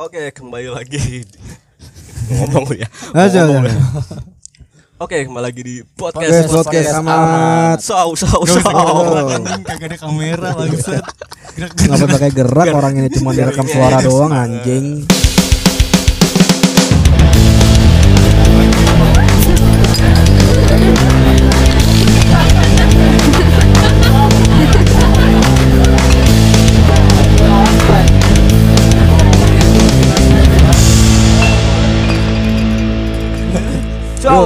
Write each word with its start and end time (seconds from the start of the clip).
Oke, 0.00 0.32
kembali 0.32 0.72
lagi 0.72 1.28
ngomong 2.32 2.72
ya. 2.72 2.88
Aja, 3.12 3.44
Ngomong 3.44 3.68
aja. 3.68 3.76
ya. 3.76 3.84
Oke, 4.96 5.28
kembali 5.28 5.44
lagi 5.44 5.60
di 5.60 5.76
podcast 5.84 6.48
Podcast, 6.48 6.48
podcast, 6.56 6.88
Ahmad. 6.96 7.76
Sau 7.84 8.16
sau 8.16 8.40
sau. 8.48 8.64
kagak 9.60 9.92
ada 9.92 9.96
kamera 10.00 10.56
bangsat. 10.56 11.04
Gerak 11.52 11.72
Nggak 11.76 12.08
pakai 12.16 12.30
gerak 12.32 12.68
orang 12.72 12.92
ini 12.96 13.08
cuma 13.12 13.36
direkam 13.36 13.68
suara 13.68 14.00
doang 14.00 14.32
anjing. 14.32 15.04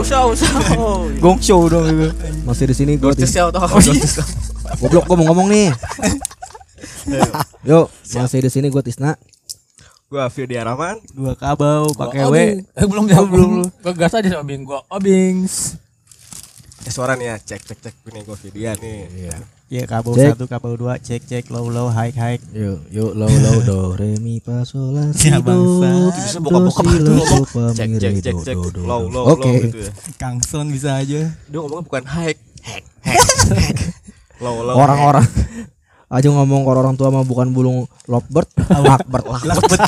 Sau 0.03 0.35
sau 0.35 0.59
sau. 0.67 1.07
gong 1.23 1.39
show 1.39 1.63
dong 1.71 1.87
itu. 1.87 2.09
Masih 2.43 2.67
di 2.67 2.75
sini 2.75 2.93
gue 2.99 3.15
iya. 3.15 3.47
goblok 4.81 5.05
gue 5.07 5.17
mau 5.21 5.27
ngomong 5.31 5.47
nih. 5.53 5.71
Yuk, 7.69 7.87
masih 8.17 8.43
di 8.43 8.51
sini 8.51 8.67
gue 8.73 8.83
Tisna. 8.83 9.15
Gua 10.15 10.31
Firdi 10.31 10.55
Araman. 10.55 11.03
Dua 11.11 11.35
kabau 11.35 11.91
pakai 11.91 12.23
W. 12.31 12.37
Eh 12.63 12.87
belum 12.87 13.11
jawab 13.11 13.35
belum. 13.35 13.51
Gua 13.83 13.93
gas 13.99 14.15
aja 14.15 14.31
sama 14.31 14.47
Bing 14.47 14.63
gua. 14.63 14.87
Oh 14.87 15.03
Bings. 15.03 15.75
Eh, 15.75 15.84
suara 16.91 17.13
nih 17.15 17.33
ya, 17.33 17.37
cek 17.39 17.61
cek 17.65 17.79
cek 17.81 17.95
ini 18.11 18.21
gua 18.25 18.37
Firdian 18.37 18.77
nih. 18.77 18.99
Iya. 19.29 19.37
Iya 19.65 19.85
kabau 19.89 20.13
Cek. 20.13 20.37
satu, 20.37 20.45
kabau 20.45 20.77
dua, 20.77 21.01
cek 21.01 21.25
cek 21.25 21.49
low 21.49 21.73
low 21.73 21.89
high 21.89 22.13
high. 22.13 22.37
Yuk, 22.53 22.85
yuk, 22.93 23.13
low, 23.17 23.27
low, 23.27 23.57
do, 23.65 23.79
re, 23.97 24.21
mi, 24.21 24.37
fa, 24.39 24.61
sol, 24.63 24.93
la, 24.93 25.09
si, 25.17 25.33
Ya, 25.33 25.41
do, 25.41 25.49
bangsa. 25.49 25.89
Bisa 26.13 26.39
do, 26.39 26.45
bokap-bokap 26.45 26.85
si, 26.85 26.97
tuh 27.01 27.17
Cek 27.73 27.89
cek 27.97 28.13
cek 28.21 28.35
do, 28.37 28.45
cek. 28.45 28.57
do, 28.61 28.69
do, 28.71 28.81
Low 28.85 29.03
do. 29.09 29.15
low 29.17 29.25
Oke. 29.35 29.49
low 29.49 29.55
gitu 29.65 29.79
ya. 29.89 29.91
Kangson 30.21 30.69
bisa 30.69 31.01
aja. 31.01 31.33
Dia 31.49 31.59
ngomongnya 31.59 31.85
bukan. 31.89 32.03
Hack. 32.05 32.37
Hack. 32.61 32.85
hack. 33.09 33.77
Low 34.45 34.61
low. 34.63 34.77
Orang-orang 34.77 35.25
aja 36.15 36.29
ngomong 36.31 36.63
kalau 36.63 36.79
orang 36.85 36.95
tua 36.95 37.09
mah 37.11 37.25
bukan 37.27 37.51
bulung 37.51 37.89
lovebird, 38.07 38.47
lakbird. 38.71 39.25
Lakbet. 39.43 39.81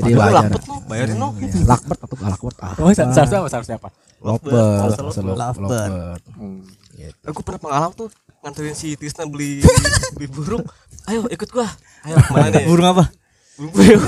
Jadi 0.00 0.10
lu, 0.16 0.20
bayarin 0.88 1.16
lu. 1.20 1.28
Lakbird 1.68 2.00
atau 2.02 2.16
lakbird 2.18 2.56
ah. 2.64 2.72
Oh 2.80 2.90
seharusnya 2.90 3.44
apa 3.44 3.48
seharusnya 3.52 3.76
apa? 3.78 3.88
Lovebird, 4.20 4.52
Lovebird. 4.52 5.36
Lovebird. 5.36 5.58
lovebird. 5.60 6.20
Aku 7.24 7.40
pernah 7.40 7.60
pengalaman 7.60 7.92
tuh 7.96 8.08
nganterin 8.44 8.76
si 8.76 8.92
Tisna 8.96 9.24
beli 9.24 9.64
beli 10.16 10.28
burung. 10.28 10.64
Ayo 11.08 11.24
ikut 11.32 11.48
gua. 11.48 11.68
Ayo 12.04 12.20
ke 12.20 12.30
mana 12.32 12.48
nih? 12.52 12.64
Burung 12.68 12.86
apa? 12.92 13.04
Burung 13.56 13.72
puyuh. 13.76 14.00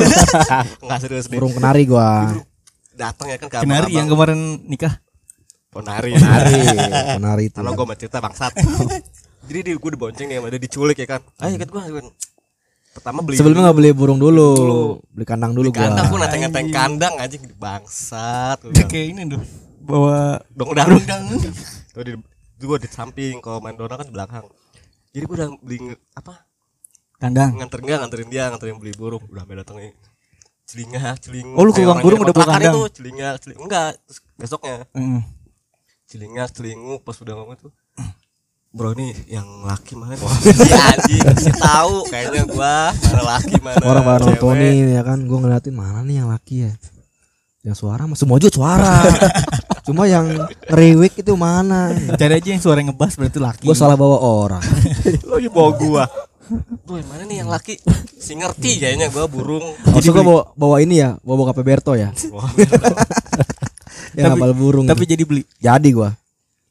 Enggak 0.84 0.98
serius 1.00 1.26
nih. 1.32 1.40
Burung 1.40 1.52
kenari 1.56 1.88
gua. 1.88 2.36
Datang 2.92 3.32
ya 3.32 3.36
kan 3.40 3.48
ke 3.48 3.56
Kenari 3.64 3.92
yang 3.96 4.08
kemarin 4.08 4.60
nikah. 4.68 5.00
Penari. 5.72 6.12
Kenari, 6.12 6.60
kenari 7.16 7.42
itu. 7.48 7.56
Kalau 7.56 7.72
gua 7.72 7.86
mau 7.88 7.96
cerita 7.96 8.20
bangsat. 8.20 8.52
Jadi 9.48 9.58
di 9.64 9.72
gua 9.80 9.90
dibonceng 9.96 10.28
nih 10.28 10.36
sama 10.36 10.52
dia 10.52 10.60
diculik 10.60 10.96
ya 11.00 11.08
kan. 11.08 11.20
Ayo 11.40 11.56
ikut 11.56 11.72
gua. 11.72 11.82
Pertama 12.92 13.24
beli 13.24 13.40
Sebelumnya 13.40 13.72
nggak 13.72 13.78
beli 13.80 13.90
burung 13.96 14.20
dulu, 14.20 14.52
Dulu. 14.52 14.80
beli 15.16 15.24
kandang 15.24 15.56
dulu 15.56 15.72
beli 15.72 15.80
kandang 15.80 16.12
gua 16.12 16.20
gua. 16.20 16.24
nanteng-nanteng 16.28 16.68
kandang 16.68 17.14
anjing 17.16 17.40
bangsat. 17.56 18.60
Kayak 18.84 19.06
ini 19.16 19.22
tuh. 19.32 19.40
Bawa 19.92 20.40
Dong 20.48 20.72
dang. 20.72 20.88
Tuh 21.92 22.00
di 22.00 22.12
itu 22.56 22.64
gua 22.64 22.78
di 22.78 22.88
samping 22.88 23.36
kalau 23.38 23.60
main 23.60 23.76
donang 23.76 23.98
kan 23.98 24.06
di 24.06 24.14
belakang. 24.14 24.44
Jadi 25.10 25.24
gua 25.24 25.36
udah 25.36 25.48
beli 25.60 25.78
nge- 25.84 26.02
apa? 26.14 26.34
kandang. 27.18 27.54
nganterin 27.54 27.86
dia 27.86 27.96
nganterin 28.00 28.28
dia 28.28 28.44
nganterin 28.48 28.76
beli 28.76 28.90
burung 28.92 29.22
udah 29.22 29.46
sampai 29.46 29.54
datang 29.54 29.76
nih 29.78 29.94
celinga 30.64 31.14
celing 31.20 31.54
Oh, 31.54 31.62
lu 31.62 31.70
orang 31.70 32.02
burung 32.02 32.18
udah 32.18 32.34
bawa 32.34 32.46
kandang? 32.50 32.74
itu 32.74 32.80
celinga 32.92 33.28
celing 33.38 33.58
enggak 33.60 33.94
terus 34.02 34.18
besoknya 34.34 34.76
Heeh. 34.90 35.22
celinga 36.04 36.50
celingu 36.50 36.98
pas 36.98 37.14
udah 37.14 37.34
ngomong 37.38 37.54
tuh 37.56 37.70
bro 38.74 38.90
ini 38.92 39.14
yang 39.28 39.46
laki 39.62 39.94
mana 39.94 40.18
Wah, 40.18 40.34
si 40.58 40.66
anjing 40.66 41.22
kasih 41.22 41.54
tahu 41.54 42.10
kayaknya 42.10 42.42
gua 42.44 42.90
mana 42.90 43.22
laki 43.30 43.54
mana 43.60 43.78
Orang 43.78 44.02
cewek. 44.02 44.18
nontonin 44.26 44.86
ya 44.90 45.02
kan, 45.04 45.18
gua 45.22 45.38
ngeliatin 45.38 45.74
mana 45.76 46.02
nih 46.02 46.16
yang 46.18 46.26
laki 46.26 46.66
ya. 46.66 46.72
Yang 47.62 47.76
suara 47.78 48.02
mah 48.02 48.18
semua 48.18 48.42
juga 48.42 48.50
suara. 48.50 49.06
Cuma 49.82 50.06
yang 50.06 50.30
rewek 50.70 51.26
itu 51.26 51.34
mana? 51.34 51.90
Cari 52.14 52.38
aja 52.38 52.48
yang 52.54 52.62
suara 52.62 52.78
ngebas 52.86 53.18
berarti 53.18 53.38
laki. 53.42 53.64
Gua 53.66 53.74
salah 53.74 53.98
bawa 53.98 54.22
orang. 54.22 54.62
lo 55.28 55.38
lagi 55.38 55.50
bawa 55.50 55.70
gua 55.74 56.04
Bro, 56.84 57.00
yang 57.00 57.08
mana 57.08 57.22
nih 57.24 57.36
yang 57.42 57.50
laki? 57.50 57.80
Si 58.18 58.36
ngerti 58.36 58.76
kayaknya 58.78 59.08
gua 59.08 59.24
burung. 59.26 59.74
Maksud 59.88 60.12
gua 60.12 60.24
bawa, 60.24 60.42
bawa 60.54 60.76
ini 60.84 61.00
ya, 61.00 61.16
bawa 61.24 61.36
bawa 61.50 61.62
Berto 61.64 61.96
ya. 61.98 62.12
Yang 64.12 64.36
Tapi- 64.36 64.58
burung. 64.60 64.84
Tapi 64.84 65.04
jadi 65.08 65.24
beli. 65.24 65.42
jadi 65.56 65.88
gua. 65.90 66.12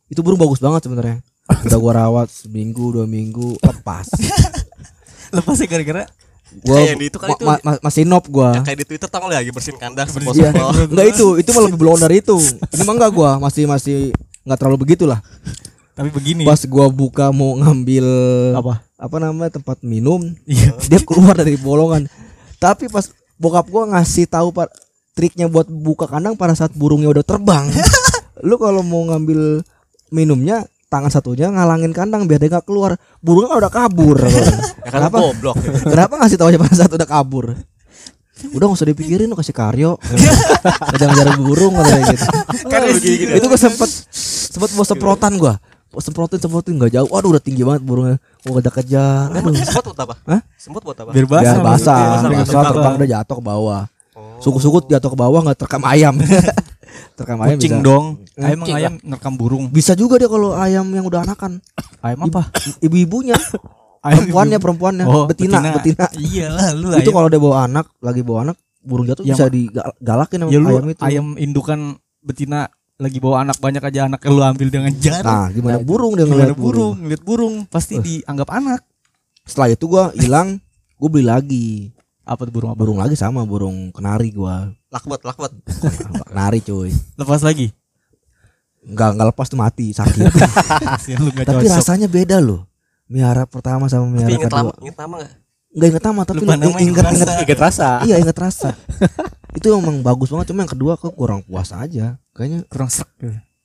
Itu 0.08 0.22
burung 0.22 0.38
bagus 0.38 0.62
banget 0.62 0.86
sebenarnya. 0.86 1.20
Udah 1.68 1.80
gua 1.82 1.94
rawat 2.06 2.30
seminggu 2.30 2.94
dua 2.96 3.10
minggu 3.10 3.58
lepas. 3.60 4.08
Lepasnya 5.34 5.68
gara-gara 5.68 6.04
Gua 6.54 6.78
Kayak 6.78 6.96
di 6.96 7.06
itu 7.08 7.18
kali 7.18 7.30
ma- 7.30 7.38
itu. 7.38 7.46
ma- 7.46 7.62
ma- 7.64 7.82
masih 7.82 8.04
nop 8.04 8.26
gua. 8.28 8.52
yang 8.52 8.62
kayak 8.62 8.80
di 8.80 8.86
Twitter 8.86 9.08
tau 9.08 9.24
lagi 9.24 9.50
bersihin 9.50 9.78
kandang 9.78 10.04
Iya. 10.04 10.14
sepos 10.14 10.36
Enggak 10.86 11.08
itu, 11.10 11.28
itu 11.38 11.50
mah 11.50 11.64
lebih 11.64 11.80
belum 11.80 11.98
dari 11.98 12.20
itu. 12.20 12.36
Ini 12.68 12.82
mah 12.82 12.94
enggak 12.94 13.12
gua, 13.12 13.32
masih 13.38 13.64
masih 13.66 13.98
enggak 14.44 14.58
terlalu 14.58 14.78
begitulah. 14.82 15.20
tapi 15.92 16.08
begini. 16.10 16.44
Pas 16.44 16.60
gua 16.64 16.88
buka 16.88 17.30
mau 17.30 17.54
ngambil 17.54 18.06
Apa? 18.54 18.80
apa 18.96 19.16
namanya 19.18 19.52
tempat 19.54 19.80
minum, 19.82 20.24
Iya. 20.44 20.72
dia 20.90 21.00
keluar 21.00 21.34
dari 21.34 21.56
bolongan. 21.56 22.08
Tapi 22.58 22.88
pas 22.88 23.08
bokap 23.36 23.68
gua 23.68 23.84
ngasih 23.90 24.26
tahu 24.26 24.52
pak 24.52 24.72
triknya 25.12 25.46
buat 25.46 25.68
buka 25.68 26.04
kandang 26.06 26.34
pada 26.34 26.52
saat 26.52 26.72
burungnya 26.72 27.08
udah 27.08 27.22
terbang. 27.22 27.68
Lu 28.42 28.56
kalau 28.56 28.82
mau 28.82 29.04
ngambil 29.06 29.62
minumnya 30.10 30.66
tangan 30.92 31.08
satunya 31.08 31.48
ngalangin 31.48 31.96
kandang 31.96 32.28
biar 32.28 32.44
dia 32.44 32.52
nggak 32.52 32.68
keluar. 32.68 33.00
Burungnya 33.24 33.56
udah 33.56 33.72
kabur. 33.72 34.20
ya 34.86 34.92
kan 34.92 35.08
Kenapa? 35.08 35.18
goblok 35.24 35.56
gitu. 35.64 35.88
Kenapa 35.88 36.14
ngasih 36.20 36.38
tahu 36.38 36.48
aja 36.52 36.60
pada 36.60 36.76
saat 36.76 36.92
udah 36.92 37.08
kabur? 37.08 37.56
Udah 38.52 38.66
gak 38.74 38.78
usah 38.82 38.90
dipikirin 38.90 39.30
lu 39.30 39.38
kasih 39.38 39.54
karyo. 39.54 39.96
Jangan 41.00 41.14
jarak 41.14 41.38
burung 41.40 41.78
katanya 41.78 42.06
gitu. 42.12 42.26
Kan 42.68 42.82
gini-gini. 42.90 43.32
Itu 43.38 43.46
gua 43.48 43.60
sempet 43.62 43.90
sempet 44.52 44.70
mau 44.76 44.84
semprotan 44.84 45.38
gua. 45.38 45.56
Semprotin 46.02 46.42
semprotin 46.42 46.74
nggak 46.76 46.92
jauh. 46.98 47.08
Waduh 47.14 47.38
udah 47.38 47.44
tinggi 47.44 47.62
banget 47.62 47.86
burungnya. 47.86 48.18
Gua 48.42 48.60
kejar-kejar. 48.60 49.30
Aduh. 49.30 49.54
Semut 49.62 49.86
buat 49.94 50.00
apa? 50.02 50.14
Hah? 50.26 50.42
Semut 50.58 50.82
buat 50.82 50.98
apa? 50.98 51.10
Biar 51.14 51.28
basah. 51.30 51.44
Biar 51.46 51.62
basah, 51.62 52.00
basah, 52.02 52.30
basah, 52.34 52.50
basah. 52.50 52.72
terbang 52.74 52.94
udah 52.98 53.10
jatuh 53.14 53.36
ke 53.38 53.44
bawah. 53.46 53.82
Oh. 54.18 54.42
Suku-suku 54.42 54.78
jatuh 54.90 55.10
ke 55.14 55.18
bawah 55.22 55.40
nggak 55.46 55.58
terekam 55.62 55.84
ayam. 55.86 56.16
Terekam 57.14 57.40
ayam 57.40 57.58
Kucing 57.58 57.74
bisa. 57.74 57.84
dong. 57.84 58.06
Ayam 58.36 58.60
kucing 58.60 58.76
ayam 58.76 58.94
nerekam 59.00 59.34
burung. 59.34 59.66
Bisa 59.68 59.94
juga 59.94 60.16
dia 60.16 60.26
kalau 60.26 60.54
ayam 60.54 60.86
yang 60.88 61.04
udah 61.04 61.22
anakan. 61.22 61.62
Ayam 62.00 62.26
apa? 62.26 62.50
Ibu-ibunya, 62.80 63.38
Ayam 64.02 64.26
perempuannya, 64.26 64.58
ibu- 64.58 64.66
perempuannya, 64.66 65.06
Oh, 65.06 65.26
betina, 65.26 65.62
betina. 65.78 66.06
Iyalah 66.12 66.68
lu 66.74 66.88
Itu 66.92 67.06
ayam. 67.06 67.14
kalau 67.14 67.28
dia 67.28 67.38
bawa 67.38 67.58
anak, 67.64 67.86
lagi 68.00 68.22
bawa 68.22 68.40
anak, 68.44 68.58
burung 68.82 69.06
jatuh 69.06 69.22
Yang 69.22 69.38
bisa 69.38 69.46
digalakin 69.48 70.38
sama 70.42 70.50
ya 70.50 70.58
ayam 70.58 70.86
ayam, 70.98 71.26
itu. 71.30 71.40
indukan 71.40 71.80
betina 72.20 72.66
lagi 72.98 73.18
bawa 73.18 73.42
anak 73.42 73.58
banyak 73.58 73.82
aja 73.82 74.06
anak 74.06 74.22
lu 74.24 74.42
ambil 74.42 74.70
dengan 74.70 74.94
jarum. 74.96 75.26
Nah, 75.26 75.48
gimana 75.50 75.78
burung 75.80 76.14
dia 76.14 76.26
ngeliat 76.26 76.54
burung. 76.54 76.62
burung, 76.62 76.94
ngeliat 77.00 77.22
burung 77.22 77.56
pasti 77.66 77.98
dianggap 77.98 78.50
anak. 78.50 78.82
Setelah 79.42 79.70
itu 79.70 79.86
gua 79.86 80.10
hilang, 80.14 80.58
gua 80.98 81.10
beli 81.10 81.26
lagi. 81.26 81.70
Apa 82.22 82.46
tuh 82.46 82.54
burung 82.54 82.70
apa? 82.72 82.78
Burung 82.78 83.00
lagi 83.02 83.16
sama 83.18 83.42
burung 83.44 83.90
kenari 83.90 84.30
gua. 84.30 84.70
Lakbet, 84.90 85.22
lakbet. 85.26 85.52
Kenari 86.30 86.60
cuy. 86.62 86.94
Lepas 87.18 87.42
lagi. 87.42 87.74
Enggak 88.82 89.14
enggak 89.14 89.28
lepas 89.34 89.48
tuh 89.50 89.60
mati, 89.60 89.94
sakit. 89.94 90.26
Tapi 91.46 91.66
cocok. 91.66 91.78
rasanya 91.78 92.10
beda 92.10 92.42
loh. 92.42 92.66
Miara 93.06 93.44
pertama 93.46 93.86
sama 93.86 94.08
Tapi 94.08 94.14
miara 94.16 94.30
inget 94.32 94.48
kedua. 94.48 94.60
lama, 94.62 94.72
inget 94.82 94.98
lama 94.98 95.16
gak? 95.20 95.34
Enggak 95.72 95.88
inget 95.88 96.04
nama 96.04 96.22
tapi 96.28 96.38
Lupa 96.44 96.52
inget 96.52 96.68
inget 96.68 96.82
inget, 96.84 97.04
rasa. 97.06 97.32
inget 97.44 97.60
rasa. 97.60 97.88
Iya 98.04 98.16
inget 98.20 98.38
rasa. 98.38 98.70
itu 99.58 99.68
emang 99.68 99.98
bagus 100.00 100.28
banget 100.32 100.48
cuma 100.52 100.60
yang 100.64 100.72
kedua 100.72 100.94
kok 100.96 101.14
kurang 101.16 101.42
puas 101.44 101.72
aja. 101.72 102.20
Kayaknya 102.36 102.60
kurang 102.68 102.90
serak. 102.92 103.12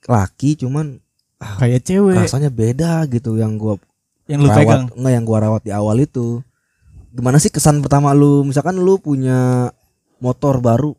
laki 0.07 0.55
cuman 0.55 1.03
Kayak 1.37 1.85
cewek 1.85 2.17
rasanya 2.17 2.49
beda 2.49 3.05
gitu 3.11 3.37
yang 3.37 3.61
gua 3.61 3.77
yang 4.25 4.41
lu 4.41 4.49
pegang. 4.49 4.89
rawat 4.89 4.97
enggak 4.97 5.13
yang 5.13 5.25
gua 5.27 5.37
rawat 5.43 5.61
di 5.61 5.71
awal 5.71 5.97
itu. 6.01 6.41
Gimana 7.13 7.37
sih 7.39 7.49
kesan 7.49 7.79
pertama 7.81 8.11
lu 8.11 8.43
misalkan 8.43 8.77
lu 8.77 8.99
punya 8.99 9.71
motor 10.19 10.59
baru, 10.59 10.93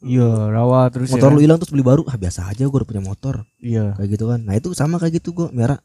Iya, 0.00 0.48
rawat 0.54 0.94
terus 0.94 1.10
motor 1.10 1.34
ya. 1.34 1.36
lu 1.36 1.40
hilang 1.42 1.58
terus 1.58 1.74
beli 1.74 1.82
baru, 1.82 2.06
ah 2.06 2.14
biasa 2.14 2.46
aja 2.46 2.62
gua 2.70 2.80
udah 2.80 2.88
punya 2.88 3.02
motor. 3.02 3.42
Iya. 3.58 3.98
Kayak 3.98 4.08
gitu 4.16 4.24
kan. 4.30 4.40
Nah, 4.46 4.54
itu 4.54 4.70
sama 4.72 4.96
kayak 5.02 5.18
gitu 5.20 5.34
gua 5.34 5.50
miara 5.50 5.82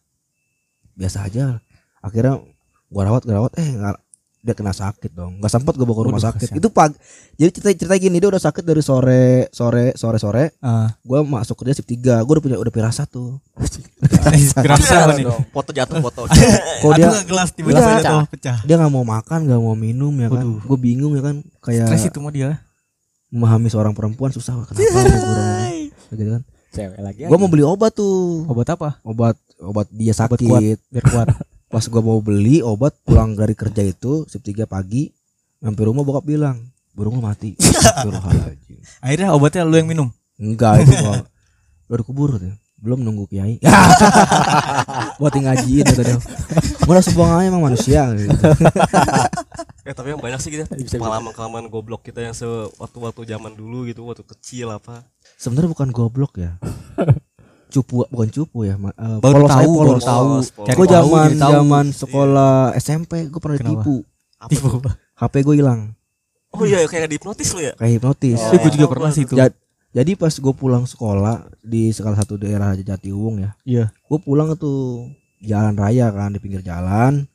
biasa 0.94 1.26
aja. 1.26 1.60
Akhirnya 2.06 2.38
gua 2.88 3.04
rawat 3.10 3.26
gua 3.26 3.36
rawat 3.44 3.54
eh 3.60 3.70
dia 4.46 4.54
kena 4.54 4.70
sakit 4.70 5.10
dong 5.10 5.42
nggak 5.42 5.50
sempat 5.50 5.74
gue 5.74 5.82
bawa 5.82 5.98
ke 5.98 6.04
rumah 6.06 6.22
sakit 6.22 6.54
itu 6.54 6.70
pagi 6.70 6.94
jadi 7.34 7.50
cerita 7.50 7.70
cerita 7.76 7.96
gini 7.98 8.16
dia 8.16 8.30
udah 8.30 8.38
sakit 8.40 8.62
dari 8.62 8.80
sore 8.80 9.50
sore 9.50 9.92
sore 9.94 10.18
sore 10.18 10.54
Ah. 10.60 10.94
gue 10.96 11.20
masuk 11.20 11.58
kerja 11.58 11.74
shift 11.74 11.90
tiga 11.90 12.22
gue 12.22 12.30
udah 12.30 12.44
punya 12.44 12.58
udah 12.58 12.70
pirasat 12.70 13.10
tuh 13.10 13.42
apa 13.50 13.66
nih? 15.12 15.26
dong 15.26 15.42
foto 15.50 15.70
jatuh 15.72 15.98
foto 16.00 16.22
kok 16.82 16.92
dia 16.94 17.10
Aduh, 17.10 17.26
gelas 17.26 17.50
tiba-tiba 17.50 17.98
jatuh 18.00 18.24
pecah. 18.28 18.58
dia 18.62 18.76
nggak 18.76 18.92
mau 18.92 19.02
makan 19.04 19.40
nggak 19.44 19.58
mau 19.60 19.74
minum 19.74 20.14
ya 20.14 20.30
kan 20.30 20.46
gue 20.46 20.78
bingung 20.78 21.14
ya 21.14 21.24
kan 21.24 21.36
kayak 21.60 21.90
Stres 21.90 22.06
itu 22.06 22.20
mah 22.20 22.30
dia. 22.30 22.62
memahami 23.28 23.68
seorang 23.68 23.92
perempuan 23.92 24.30
susah 24.30 24.62
kenapa 24.64 24.86
gua 26.06 26.14
gitu 26.14 26.32
kan 26.32 26.44
Cewek 26.70 27.00
lagi. 27.00 27.22
gue 27.24 27.38
mau 27.40 27.48
beli 27.48 27.64
obat 27.64 27.92
tuh 27.92 28.46
Obat 28.46 28.68
apa? 28.70 29.00
obat 29.02 29.34
obat 29.58 29.88
dia 29.90 30.12
Obat 30.12 30.38
sakit 30.38 30.40
kuat. 30.44 30.62
Biar 30.86 31.04
kuat. 31.04 31.28
pas 31.76 31.84
gua 31.92 32.00
mau 32.00 32.24
beli 32.24 32.64
obat 32.64 32.96
pulang 33.04 33.36
dari 33.36 33.52
kerja 33.52 33.84
itu 33.84 34.24
shift 34.32 34.48
3 34.48 34.64
pagi 34.64 35.12
sampai 35.60 35.84
rumah 35.84 36.08
bokap 36.08 36.24
bilang 36.24 36.72
burung 36.96 37.20
lu 37.20 37.28
mati. 37.28 37.52
Akhirnya 39.04 39.36
obatnya 39.36 39.68
lu 39.68 39.76
yang 39.76 39.92
minum. 39.92 40.08
enggak 40.40 40.88
itu 40.88 40.96
gua 41.04 41.28
udah 41.92 41.98
dikubur 42.00 42.40
tuh. 42.40 42.56
Belum 42.80 43.04
nunggu 43.04 43.28
kiai. 43.28 43.60
Buat 45.20 45.36
ngajiin 45.36 45.84
kata 45.84 46.04
dia. 46.08 46.20
Mana 46.88 47.04
sebuah 47.04 47.44
aja 47.44 47.52
emang 47.52 47.68
manusia 47.68 48.08
gitu. 48.16 48.32
ya 49.84 49.92
tapi 49.92 50.16
yang 50.16 50.24
banyak 50.24 50.40
sih 50.40 50.56
kita 50.56 50.72
pengalaman 50.96 51.36
pengalaman 51.36 51.68
goblok 51.68 52.08
kita 52.08 52.24
yang 52.24 52.32
sewaktu 52.32 52.98
waktu 53.04 53.36
zaman 53.36 53.52
dulu 53.52 53.84
gitu 53.84 54.08
waktu 54.08 54.24
kecil 54.24 54.72
apa. 54.72 55.04
Sebenarnya 55.36 55.76
bukan 55.76 55.92
goblok 55.92 56.40
ya 56.40 56.56
cupu 57.76 58.06
bukan 58.06 58.30
cupu 58.30 58.60
ya 58.64 58.76
ma- 58.76 58.94
eh, 58.94 59.18
Baru 59.18 59.44
polos 59.44 59.50
tahu, 59.50 59.60
aja 59.62 59.68
baru 59.68 59.90
polos 59.92 60.06
tahu. 60.06 60.26
Polos, 60.26 60.48
Cari 60.58 60.74
gue 60.74 60.88
tahu, 60.88 60.94
zaman 61.06 61.30
tahu. 61.32 61.52
zaman 61.52 61.86
sekolah 61.92 62.56
SMP 62.76 63.12
gue 63.26 63.38
pernah 63.38 63.58
Kenapa? 63.58 63.72
ditipu 63.78 63.96
apa 64.38 64.50
Tipu. 64.50 64.68
HP 65.14 65.34
gue 65.42 65.56
hilang 65.58 65.82
oh 66.50 66.64
iya 66.64 66.80
kayak 66.84 67.08
dihipnotis 67.10 67.50
lu 67.52 67.62
ya 67.62 67.74
kayak 67.74 67.92
hipnotis 67.94 68.38
Oh. 68.38 68.48
Tapi 68.48 68.58
gue 68.62 68.72
juga 68.74 68.88
pernah 68.88 69.10
sih 69.10 69.24
itu. 69.24 69.34
Ja- 69.34 69.52
jadi 69.92 70.12
pas 70.14 70.32
gue 70.34 70.54
pulang 70.54 70.84
sekolah 70.84 71.36
di 71.62 71.88
salah 71.90 72.16
satu 72.16 72.36
daerah 72.36 72.72
Jatiwung 72.74 73.40
ya 73.40 73.52
Iya. 73.64 73.86
gue 73.92 74.20
pulang 74.20 74.52
tuh 74.54 75.08
jalan 75.40 75.74
raya 75.74 76.10
kan 76.10 76.30
di 76.30 76.40
pinggir 76.40 76.60
jalan 76.60 77.28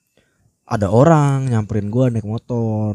ada 0.64 0.86
orang 0.86 1.46
nyamperin 1.46 1.86
gue 1.86 2.04
naik 2.10 2.24
motor. 2.24 2.94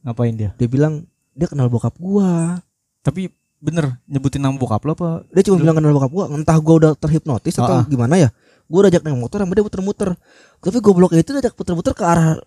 Ngapain 0.00 0.32
dia? 0.32 0.50
dia 0.52 0.66
bilang 0.66 1.04
dia 1.30 1.46
kenal 1.46 1.66
bokap 1.66 1.94
gua 1.94 2.58
Tapi 3.00 3.26
bener 3.62 3.94
nyebutin 4.10 4.42
nama 4.42 4.58
bokap 4.58 4.82
lo 4.82 4.92
apa? 4.98 5.22
dia 5.30 5.46
cuma 5.46 5.62
bilang 5.62 5.78
kenal 5.78 5.94
bokap 5.94 6.10
gua 6.10 6.24
entah 6.34 6.58
gua 6.58 6.74
udah 6.82 6.92
terhipnotis 6.98 7.54
atau 7.54 7.86
gimana 7.86 8.18
ya. 8.18 8.28
Gua 8.66 8.86
udah 8.86 8.90
ajak 8.90 9.06
naik 9.06 9.14
motor 9.14 9.38
sama 9.38 9.54
dia 9.54 9.62
muter-muter. 9.62 10.10
Tapi 10.58 10.78
gobloknya 10.82 11.22
itu 11.22 11.30
dia 11.30 11.40
ajak 11.46 11.54
muter-muter 11.54 11.92
ke 11.94 12.02
arah 12.02 12.42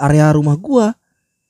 area 0.00 0.32
rumah 0.32 0.56
gua. 0.56 0.96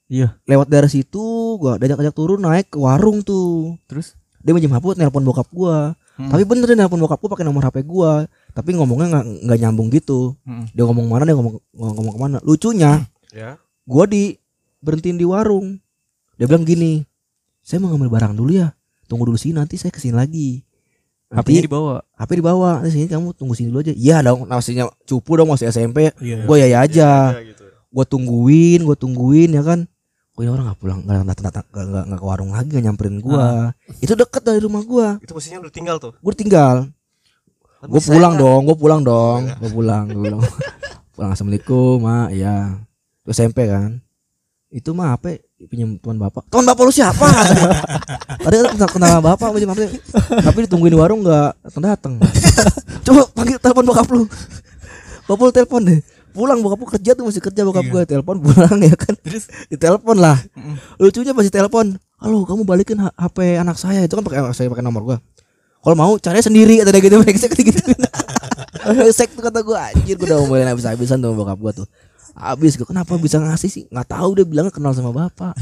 Iya. 0.04 0.36
lewat 0.44 0.68
dari 0.68 0.90
situ 0.90 1.56
gua 1.56 1.78
diajak 1.78 2.02
ajak 2.02 2.14
turun 2.18 2.42
naik 2.42 2.74
ke 2.74 2.78
warung 2.82 3.22
tuh. 3.22 3.78
Terus? 3.86 4.18
dia 4.44 4.52
minjem 4.52 4.76
HP 4.76 4.98
nelpon 5.00 5.24
bokap 5.24 5.48
gua. 5.54 5.96
Hmm. 6.14 6.30
tapi 6.30 6.46
bener 6.46 6.68
dia 6.68 6.76
nelpon 6.76 7.00
bokap 7.00 7.16
gua 7.22 7.30
pakai 7.38 7.46
nomor 7.46 7.62
HP 7.70 7.86
gua. 7.86 8.26
Tapi 8.50 8.74
ngomongnya 8.74 9.14
nggak 9.14 9.26
nggak 9.46 9.58
nyambung 9.62 9.88
gitu. 9.94 10.34
Mm. 10.42 10.74
dia 10.74 10.84
ngomong 10.84 11.06
mana 11.06 11.22
dia 11.22 11.38
ngomong 11.38 11.54
ngomong 11.70 12.12
ke 12.12 12.20
mana. 12.20 12.38
Lucunya 12.42 13.06
ya. 13.30 13.62
gua 13.86 14.10
di 14.10 14.34
berhentiin 14.82 15.16
di 15.16 15.24
warung. 15.24 15.78
Dia 16.34 16.50
bilang 16.50 16.66
gini 16.66 17.06
saya 17.64 17.80
mau 17.80 17.94
ngambil 17.94 18.10
barang 18.12 18.34
dulu 18.36 18.52
ya 18.60 18.76
tunggu 19.14 19.24
dulu 19.24 19.38
sini 19.38 19.54
nanti 19.54 19.78
saya 19.78 19.88
ke 19.88 20.02
sini 20.02 20.10
lagi. 20.12 20.66
HP-nya 21.30 21.38
nanti 21.56 21.66
dibawa. 21.66 21.94
HP 22.12 22.30
dibawa 22.34 22.70
di 22.82 22.90
sini 22.90 23.06
kamu 23.06 23.30
tunggu 23.32 23.54
sini 23.54 23.70
dulu 23.70 23.80
aja. 23.80 23.94
Iya 23.94 24.16
dong 24.20 24.44
maksudnya 24.44 24.90
cupu 25.04 25.38
dong 25.38 25.46
masih 25.48 25.66
SMP 25.68 26.10
Iya. 26.18 26.42
gue 26.42 26.56
ya 26.56 26.66
ya 26.68 26.78
aja 26.82 27.10
ya 27.32 27.42
gitu. 27.44 27.62
Gue 27.88 28.04
tungguin 28.04 28.82
gue 28.82 28.96
tungguin 28.96 29.50
ya 29.50 29.62
kan? 29.62 29.86
Kok 30.34 30.42
ini 30.42 30.50
orang 30.50 30.66
nggak 30.66 30.80
pulang 30.80 30.98
nggak 31.00 31.14
nggak 31.22 31.38
nggak 31.40 31.52
nggak 31.70 32.04
nggak 32.10 32.18
ke 32.18 32.26
warung 32.26 32.50
lagi 32.50 32.66
nggak 32.68 32.84
nyamperin 32.84 33.16
gua. 33.18 33.70
Itu 33.96 34.12
deket 34.12 34.42
dari 34.42 34.58
rumah 34.58 34.82
gua. 34.82 35.14
Itu 35.18 35.30
posisinya 35.30 35.62
lu 35.62 35.70
tinggal 35.70 36.02
tuh? 36.02 36.10
Gue 36.18 36.34
tinggal. 36.34 36.90
Gue 37.80 38.00
pulang 38.00 38.34
nggak- 38.34 38.42
dong 38.42 38.60
gue 38.66 38.76
pulang 38.76 39.00
dong 39.00 39.40
gue 39.46 39.70
pulang 39.70 40.04
gue 40.06 40.18
pulang. 40.20 40.42
Pulang 41.14 41.30
assalamualaikum 41.30 42.02
mak 42.02 42.34
ya 42.34 42.74
itu 43.22 43.30
SMP 43.32 43.70
kan? 43.70 44.02
Itu 44.66 44.90
mah 44.90 45.14
apa 45.14 45.38
pinjam 45.62 45.94
teman 46.02 46.18
bapak. 46.18 46.42
Teman 46.50 46.66
bapak 46.66 46.82
lu 46.82 46.92
siapa? 46.92 47.26
Tadi 48.44 48.54
kan 48.58 48.66
kenal, 48.74 48.90
kenal 48.90 49.14
bapak 49.22 49.48
pinjam 49.54 49.70
HP 49.70 49.80
tapi 50.42 50.58
ditungguin 50.66 50.92
di 50.92 50.98
warung 50.98 51.22
nggak 51.22 51.50
datang 51.70 51.82
datang. 51.82 52.12
Coba 53.06 53.22
panggil 53.30 53.58
telepon 53.62 53.84
bokap 53.86 54.08
lu. 54.10 54.26
Bokap 55.30 55.42
lu 55.46 55.52
telepon 55.54 55.80
deh. 55.86 55.98
Pulang 56.34 56.58
bokap 56.58 56.78
lu 56.82 56.86
kerja 56.90 57.10
tuh 57.14 57.24
masih 57.30 57.38
kerja 57.38 57.62
bokap 57.62 57.86
Iya. 57.86 57.92
gue 57.94 58.02
telepon 58.18 58.36
pulang 58.42 58.76
ya 58.82 58.94
kan. 58.98 59.14
Terus? 59.22 59.46
ditelepon 59.70 60.16
lah. 60.18 60.38
Mm. 60.58 60.76
lucunya 60.98 61.30
pasti 61.30 61.50
telepon 61.54 61.94
halo 62.18 62.42
kamu 62.42 62.62
balikin 62.66 62.98
HP 63.14 63.38
anak 63.62 63.78
saya. 63.78 64.02
Itu 64.02 64.18
kan 64.18 64.26
pakai 64.26 64.42
saya 64.50 64.66
pakai 64.66 64.82
nomor 64.82 65.06
gua. 65.06 65.18
Kalau 65.84 65.94
mau 65.94 66.16
cari 66.18 66.42
sendiri 66.42 66.82
dia 66.82 66.98
gitu 66.98 67.14
brengsek 67.22 67.54
gitu. 67.54 67.78
Brengsek 68.82 69.30
tuh 69.38 69.42
kata 69.46 69.62
gua. 69.62 69.94
Anjir 69.94 70.18
gua 70.18 70.34
udah 70.34 70.36
ngomelin 70.42 70.68
habis-habisan 70.74 71.22
tuh 71.22 71.30
bokap 71.30 71.62
gua 71.62 71.70
tuh 71.70 71.86
habis 72.32 72.80
gua 72.80 72.88
kenapa 72.88 73.12
bisa 73.20 73.36
ngasih 73.36 73.70
sih? 73.70 73.84
Nggak 73.92 74.08
tahu 74.08 74.28
dia 74.40 74.46
bilangnya 74.48 74.72
kenal 74.72 74.96
sama 74.96 75.12
bapak. 75.12 75.52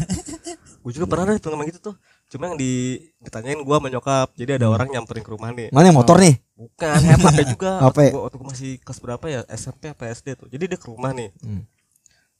Gue 0.83 0.91
juga 0.91 1.07
pernah 1.07 1.31
deh 1.31 1.39
pengalaman 1.39 1.71
gitu 1.71 1.79
tuh. 1.79 1.95
Cuma 2.27 2.51
yang 2.51 2.59
di 2.59 2.99
ditanyain 3.23 3.63
gua 3.63 3.79
sama 3.79 3.89
nyokap. 3.91 4.35
Jadi 4.35 4.51
ada 4.59 4.67
orang 4.67 4.91
nyamperin 4.91 5.23
ke 5.23 5.31
rumah 5.31 5.55
nih. 5.55 5.71
Mana 5.71 5.95
yang 5.95 5.99
motor 5.99 6.19
nih? 6.19 6.43
Bukan 6.59 6.99
HP 7.07 7.39
juga. 7.55 7.71
HP. 7.87 7.99
waktu 7.99 8.11
gua, 8.11 8.23
waktu 8.27 8.37
gua 8.43 8.49
masih 8.51 8.71
kelas 8.83 8.99
berapa 8.99 9.25
ya? 9.31 9.41
SMP 9.55 9.95
apa 9.95 10.11
SD 10.11 10.35
tuh. 10.35 10.49
Jadi 10.51 10.75
dia 10.75 10.79
ke 10.79 10.87
rumah 10.91 11.15
nih. 11.15 11.31
Hmm. 11.43 11.65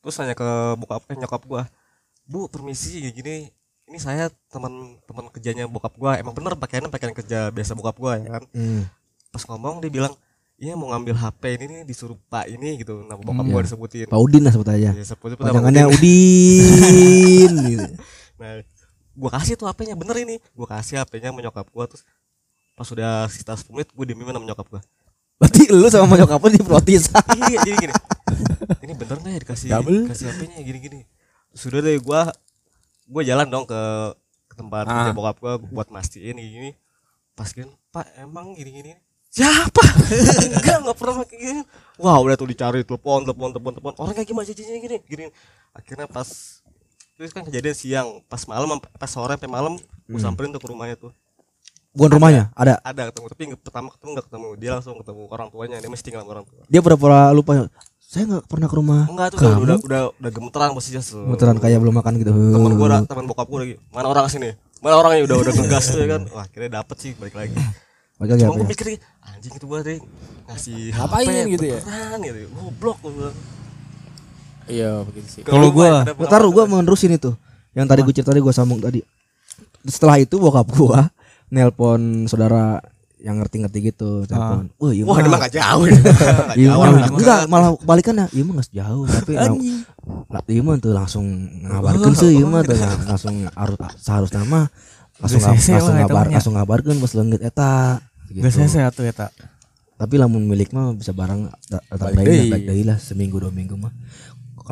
terus 0.03 0.19
nanya 0.19 0.35
ke 0.35 0.51
bokap 0.83 1.07
eh, 1.07 1.15
nyokap 1.15 1.47
gua 1.47 1.63
bu 2.27 2.51
permisi 2.51 2.99
gini 2.99 3.15
gini 3.15 3.37
ini 3.87 3.99
saya 4.03 4.35
teman 4.51 4.99
teman 5.07 5.31
kerjanya 5.31 5.71
bokap 5.71 5.95
gua. 5.95 6.19
Emang 6.19 6.35
bener 6.35 6.59
pakaiannya 6.59 6.91
pakaian 6.91 7.15
kerja 7.15 7.55
biasa 7.55 7.79
bokap 7.79 7.97
gua 8.03 8.19
ya 8.19 8.43
kan? 8.43 8.45
Hmm. 8.51 8.91
pas 9.31 9.47
ngomong 9.49 9.81
dia 9.81 9.89
bilang 9.89 10.13
iya 10.63 10.73
mau 10.73 10.87
ngambil 10.89 11.15
HP 11.17 11.43
ini 11.59 11.65
nih 11.67 11.81
disuruh 11.83 12.15
pak 12.29 12.47
ini 12.47 12.79
gitu 12.79 13.03
nama 13.03 13.19
bokap 13.19 13.43
Hmm, 13.43 13.51
gua 13.51 13.59
iya. 13.59 13.67
disebutin 13.67 14.07
Pak 14.07 14.15
Udin 14.17 14.43
lah 14.43 14.53
sebut 14.55 14.69
aja 14.69 14.79
ya 14.79 14.93
nama 14.95 15.35
panjangannya 15.37 15.85
Udin. 15.89 15.99
Udin 15.99 17.53
gitu. 17.73 17.87
nah 18.39 18.51
gua 19.13 19.31
kasih 19.33 19.55
tuh 19.55 19.67
HP-nya 19.67 19.95
bener 19.95 20.17
ini 20.17 20.39
gua 20.55 20.71
kasih 20.71 21.03
HP-nya 21.03 21.29
sama 21.29 21.43
nyokap 21.43 21.67
gua 21.69 21.85
terus 21.85 22.07
pas 22.73 22.87
sudah 22.87 23.27
sekitar 23.27 23.59
10 23.59 23.75
menit 23.75 23.89
gua 23.91 24.05
diemin 24.07 24.31
sama 24.31 24.47
nyokap 24.47 24.67
gua 24.69 24.81
berarti 25.37 25.63
lu 25.69 25.87
sama 25.89 26.15
nyokap 26.15 26.39
lu 26.39 26.49
diprotes 26.53 27.11
iya 27.43 27.59
jadi 27.61 27.77
gini 27.81 27.95
ini 28.81 28.93
bener 28.95 29.17
nggak 29.19 29.33
ya 29.33 29.41
dikasih 29.43 29.69
Double. 29.69 30.01
kasih 30.09 30.27
HP-nya 30.31 30.63
gini 30.63 30.79
gini 30.81 30.99
sudah 31.53 31.83
deh 31.83 31.99
gua 31.99 32.31
gua 33.05 33.23
jalan 33.23 33.45
dong 33.45 33.67
ke, 33.67 33.81
ke 34.47 34.55
tempat 34.55 34.87
Ah. 34.87 35.11
bokap 35.11 35.37
gua 35.37 35.53
buat 35.59 35.91
mastiin 35.91 36.33
gini, 36.33 36.47
gini. 36.49 36.71
pas 37.35 37.51
gini 37.51 37.67
pak 37.91 38.07
emang 38.17 38.55
gini 38.55 38.71
gini 38.73 38.93
siapa? 39.33 39.81
Enggak 40.53 40.77
nggak 40.85 40.97
pernah 40.97 41.15
pakai 41.25 41.37
gini. 41.41 41.63
Wah 41.97 42.21
udah 42.21 42.37
tuh 42.37 42.45
dicari 42.45 42.85
telepon 42.85 43.25
telepon 43.25 43.49
telepon 43.51 43.73
telepon. 43.73 43.93
Orang 43.97 44.13
kayak 44.13 44.29
gimana 44.29 44.45
jajannya 44.45 44.79
gini? 44.79 44.97
Gini. 45.03 45.25
Akhirnya 45.73 46.05
pas 46.05 46.29
terus 47.17 47.33
kan 47.33 47.43
kejadian 47.43 47.73
siang. 47.73 48.09
Pas 48.29 48.45
malam 48.45 48.77
pas 48.77 49.09
sore 49.09 49.33
sampai 49.35 49.49
malam 49.49 49.81
Hmm. 50.05 50.21
samperin 50.21 50.53
tuh 50.53 50.61
ke 50.61 50.69
rumahnya 50.69 51.01
tuh. 51.01 51.09
Bukan 51.97 52.21
rumahnya? 52.21 52.53
ada? 52.53 52.77
Ada 52.85 53.09
ketemu. 53.09 53.27
Tapi 53.33 53.43
pertama 53.57 53.89
ketemu 53.89 54.11
nggak 54.13 54.27
ketemu. 54.29 54.49
Dia 54.61 54.71
langsung 54.77 54.95
ketemu 55.01 55.23
orang 55.29 55.49
tuanya 55.49 55.77
dia 55.81 55.89
masih 55.89 56.05
tinggal 56.05 56.21
sama 56.21 56.33
orang 56.37 56.45
tua. 56.45 56.63
Dia 56.69 56.81
pura-pura 56.85 57.33
lupa 57.33 57.53
saya 58.03 58.29
nggak 58.29 58.45
pernah 58.45 58.69
ke 58.69 58.77
rumah 58.77 59.09
enggak 59.09 59.33
tuh 59.33 59.39
udah 59.41 59.49
Kamu? 59.49 59.65
udah 59.65 59.77
udah, 59.89 60.03
udah 60.21 60.31
gemeteran 60.37 60.77
posisinya 60.77 61.01
Muteran 61.25 61.57
kayak 61.57 61.81
belum 61.81 61.97
makan 61.97 62.13
gitu. 62.21 62.29
Temen 62.29 62.73
gua 62.77 62.87
ada- 62.93 63.09
temen 63.09 63.25
bokap 63.25 63.49
gua 63.49 63.65
lagi. 63.65 63.81
Mana 63.89 64.07
orang 64.13 64.29
sini? 64.29 64.53
Mana 64.85 65.01
orangnya? 65.01 65.25
Udah 65.25 65.37
udah 65.41 65.53
ngegas 65.57 65.85
tuh 65.89 66.05
ya 66.05 66.09
kan. 66.13 66.23
Wah 66.29 66.45
akhirnya 66.45 66.85
dapet 66.85 66.97
sih 67.01 67.17
balik 67.17 67.33
lagi 67.33 67.57
Lagi 68.23 68.33
cuma 68.39 68.49
gua 68.49 68.57
ya? 68.57 68.69
mikir 68.69 68.87
anjing 69.21 69.53
itu 69.53 69.67
gua 69.67 69.81
deh 69.83 69.99
ngasih 70.45 70.79
Ngapain 70.91 71.27
HP 71.27 71.51
gitu 71.51 71.65
ya? 71.67 71.79
beneran 71.81 72.19
gitu 72.23 72.39
goblok 72.53 72.97
gua 73.01 73.11
bilang 73.13 73.37
Iya 74.63 75.03
begitu 75.03 75.29
sih. 75.29 75.43
Kalau 75.43 75.69
gua- 75.69 76.07
Ntar 76.07 76.15
pengalaman 76.15 76.55
gue 76.55 76.65
menerusin 76.73 77.13
itu 77.13 77.35
Yang 77.73 77.87
tadi 77.89 78.01
gue 78.01 78.13
cerita 78.13 78.31
tadi 78.31 78.41
gue 78.41 78.55
sambung 78.55 78.79
tadi 78.79 79.03
Setelah 79.83 80.17
itu 80.17 80.39
bokap 80.39 80.71
gue 80.71 80.99
Nelpon 81.53 82.25
saudara 82.25 82.79
yang 83.19 83.39
ngerti-ngerti 83.39 83.79
gitu 83.85 84.27
telepon. 84.27 84.67
Wah, 84.77 84.91
iya 84.91 85.03
wah 85.05 85.15
mah. 85.15 85.23
dia 85.23 85.31
mah 85.31 85.41
gak 85.41 85.55
jauh 85.55 85.85
ya 85.87 85.95
Iya 86.59 86.71
enggak 87.07 87.41
malah 87.47 87.71
balikan 87.79 88.19
ya. 88.19 88.27
Iya 88.29 88.43
mah 88.43 88.55
nggak 88.57 88.71
jauh 88.73 89.05
tapi 89.07 89.33
lah 89.33 89.55
iya 90.45 90.61
mah 90.61 90.75
tuh 90.77 90.91
langsung 90.91 91.27
ngabarkan 91.63 92.13
sih 92.13 92.35
iya 92.35 92.45
mah 92.45 92.63
tuh 92.63 92.75
lang- 92.75 93.07
langsung 93.07 93.35
harus 93.49 93.77
seharusnya 93.97 94.43
mah 94.43 94.67
langsung 95.23 95.39
hese 95.41 95.71
langsung 95.71 95.95
ngabar 95.95 96.25
langsung 96.29 96.55
ngabarkan 96.55 96.95
pas 96.99 97.13
leungit 97.15 97.43
eta 97.43 98.03
gitu. 98.33 98.45
Gak 98.45 98.69
saya 98.69 98.89
tuh 98.89 99.05
ya 99.05 99.13
tak. 99.15 99.31
Tapi 99.97 100.15
lamun 100.19 100.43
milik 100.49 100.75
mah 100.75 100.91
bisa 100.97 101.15
barang 101.15 101.53
da- 101.71 101.85
datang 101.87 102.17
deui 102.19 102.83
lah, 102.83 102.97
lah 102.97 102.99
seminggu 102.99 103.39
dua 103.39 103.53
minggu 103.55 103.79
mah. 103.79 103.93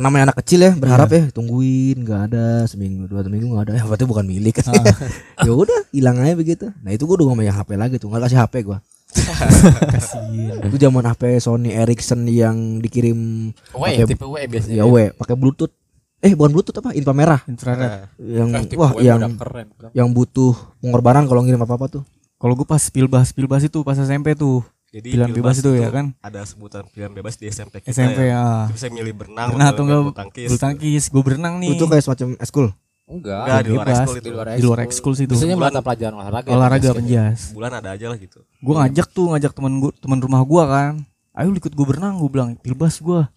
Namanya 0.01 0.31
anak 0.31 0.43
kecil 0.43 0.65
ya 0.65 0.73
berharap 0.75 1.11
ya 1.11 1.29
tungguin 1.35 1.99
nggak 2.07 2.21
ada 2.31 2.65
seminggu 2.65 3.11
dua 3.11 3.27
minggu 3.27 3.53
nggak 3.53 3.65
ada 3.69 3.75
ya 3.75 3.85
berarti 3.85 4.07
bukan 4.07 4.23
milik 4.23 4.63
ya 5.47 5.51
udah 5.51 5.91
hilang 5.91 6.23
aja 6.23 6.39
begitu 6.39 6.71
nah 6.87 6.95
itu 6.95 7.05
gua 7.11 7.19
udah 7.19 7.27
ngomong 7.27 7.43
yang 7.43 7.59
HP 7.59 7.75
lagi 7.75 7.99
tuh 7.99 8.07
nggak 8.07 8.31
kasih 8.31 8.39
HP 8.39 8.55
gua 8.71 8.79
itu 10.71 10.77
zaman 10.79 11.05
HP 11.11 11.43
Sony 11.43 11.75
Ericsson 11.75 12.23
yang 12.31 12.79
dikirim 12.79 13.51
W 13.75 13.83
pakai 13.83 14.07
tipe 14.07 14.23
W 14.23 14.37
biasanya. 14.47 14.79
ya 14.79 14.85
we 14.87 15.11
pakai 15.11 15.35
Bluetooth 15.35 15.75
eh 16.21 16.33
bukan 16.37 16.53
bluetooth 16.53 16.77
apa 16.85 16.93
infra 16.93 17.17
merah 17.17 17.41
infrared. 17.49 18.13
yang 18.21 18.53
tipe 18.69 18.77
wah 18.77 18.93
yang 19.01 19.41
keren. 19.41 19.73
yang 19.97 20.09
butuh 20.13 20.53
pengorbanan 20.85 21.25
kalau 21.25 21.41
ngirim 21.41 21.65
apa 21.65 21.81
apa 21.81 21.87
tuh 21.89 22.03
Kalau 22.41 22.57
gue 22.57 22.65
pas 22.65 22.81
pilbas 22.81 23.31
pilbas 23.31 23.61
itu 23.61 23.85
pas 23.85 23.93
SMP 23.95 24.33
tuh. 24.33 24.65
Jadi 24.91 25.15
Pilihan 25.15 25.31
bebas 25.31 25.55
itu 25.55 25.71
ya 25.71 25.87
kan? 25.87 26.11
Ada 26.19 26.43
sebutan 26.43 26.83
pilihan 26.89 27.13
bebas 27.13 27.37
di 27.37 27.47
SMP 27.47 27.79
kita 27.79 27.95
SMP 27.95 28.27
ya. 28.27 28.67
ya. 28.67 28.75
Bisa 28.75 28.91
milih 28.91 29.15
berenang, 29.15 29.55
Berenang 29.55 29.71
atau 29.71 29.83
enggak 29.87 30.01
bulu 30.03 30.11
tangkis. 30.11 30.49
bulu 30.49 30.59
tangkis. 30.59 31.03
Gue 31.07 31.23
berenang 31.23 31.55
nih. 31.63 31.77
itu 31.77 31.85
kayak 31.85 32.03
semacam 32.03 32.29
eskul 32.41 32.67
Enggak. 33.07 33.43
Enggak, 33.43 33.61
di 33.61 33.71
luar 33.71 33.85
bebas. 33.85 33.99
ekskul 34.01 34.17
itu. 34.17 34.31
Di 34.33 34.65
luar 34.65 34.79
ekskul 34.81 35.13
sih 35.15 35.25
itu. 35.27 35.33
Biasanya 35.37 35.55
Bulan- 35.55 35.71
mata 35.71 35.81
pelajaran 35.85 36.15
olahraga. 36.17 36.49
Olahraga 36.49 36.89
ya, 36.89 36.95
penjas. 36.97 37.41
Bulan 37.53 37.73
ada 37.77 37.89
aja 37.93 38.07
lah 38.09 38.19
gitu. 38.19 38.39
Gue 38.41 38.75
ngajak 38.75 39.07
tuh 39.13 39.27
ngajak 39.31 39.53
temen 39.53 39.73
gue 39.79 39.91
teman 40.01 40.19
rumah 40.19 40.43
gua 40.43 40.65
kan. 40.67 40.93
Ayo 41.31 41.53
ikut 41.53 41.71
gue 41.71 41.87
berenang 41.87 42.19
gue 42.19 42.31
bilang 42.33 42.51
pilbas 42.57 42.99
gua. 42.99 43.29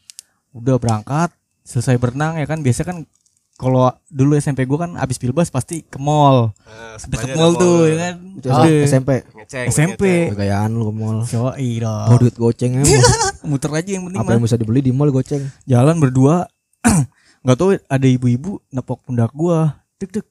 Udah 0.50 0.80
berangkat 0.80 1.30
selesai 1.62 2.00
berenang 2.00 2.40
ya 2.40 2.48
kan 2.48 2.64
biasa 2.64 2.82
kan 2.82 3.06
kalau 3.54 3.94
dulu 4.10 4.34
SMP 4.34 4.66
gua 4.66 4.90
kan 4.90 4.92
abis 4.98 5.22
pilbas 5.22 5.54
pasti 5.54 5.86
ke 5.86 6.02
mall. 6.02 6.52
Eh, 6.66 6.98
deket 7.06 7.38
mall 7.38 7.54
tuh 7.54 7.86
ya 7.86 7.96
kan? 8.02 8.16
Itu 8.34 8.48
Udah. 8.50 8.86
SMP 8.90 9.10
Ngeceng, 9.22 9.68
SMP. 9.70 10.04
gayaan 10.34 10.74
lu 10.74 10.90
ke 10.90 10.94
mall. 10.94 11.18
Yoi 11.30 11.80
dong. 11.80 12.08
mau 12.10 12.18
duit 12.18 12.36
goceng 12.36 12.82
emang. 12.82 12.90
Muter 13.50 13.72
aja 13.76 13.90
yang 13.94 14.10
penting 14.10 14.20
apa 14.20 14.30
mah. 14.30 14.34
yang 14.36 14.44
bisa 14.44 14.58
dibeli 14.58 14.82
di 14.82 14.92
mall 14.92 15.14
goceng? 15.14 15.46
Jalan 15.70 16.02
berdua. 16.02 16.50
Nggak 17.44 17.58
tahu 17.60 17.70
ada 17.78 18.08
ibu-ibu 18.10 18.58
nepok 18.74 19.06
pundak 19.06 19.30
gua. 19.38 19.86
Tek 20.02 20.10
tek 20.10 20.26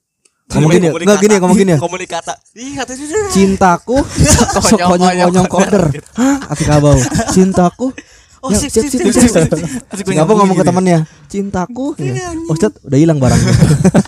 Ngomong 0.53 0.69
gini 0.69 0.85
ya? 0.85 0.93
Komunikata. 0.93 1.09
Nggak, 1.09 1.23
gini 1.23 1.33
ya, 1.33 1.41
ngomong 1.41 1.59
gini 1.59 1.73
ya? 1.73 1.79
Komunikata. 1.81 2.35
Ih, 2.59 2.73
kata 2.77 2.93
cintaku. 3.33 3.97
Konyong-konyong 4.61 5.49
koder. 5.49 5.85
Hah? 6.19 6.37
Hati 6.53 6.65
kabau 6.69 6.99
cintaku 7.33 7.97
Oh, 8.43 8.51
Ya, 8.51 8.59
sip, 8.59 8.75
sip, 8.75 8.91
sip, 8.91 9.07
sip, 9.07 10.03
ngomong 10.03 10.51
ke 10.51 10.67
gitu. 10.67 10.67
temannya 10.67 10.99
cintaku 11.31 11.95
ya. 11.95 12.35
oh 12.51 12.59
Ustaz, 12.59 12.75
udah 12.83 12.99
hilang 12.99 13.23
barangnya 13.23 13.55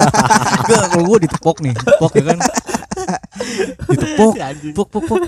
Enggak, 0.66 0.84
kalau 0.90 1.04
gua 1.06 1.18
ditepok 1.22 1.56
nih, 1.62 1.74
tepok 1.78 2.12
ya 2.18 2.22
kan. 2.26 2.38
Ditepok, 3.86 4.32
pok 4.74 4.88
pok 4.90 5.04
pok. 5.06 5.20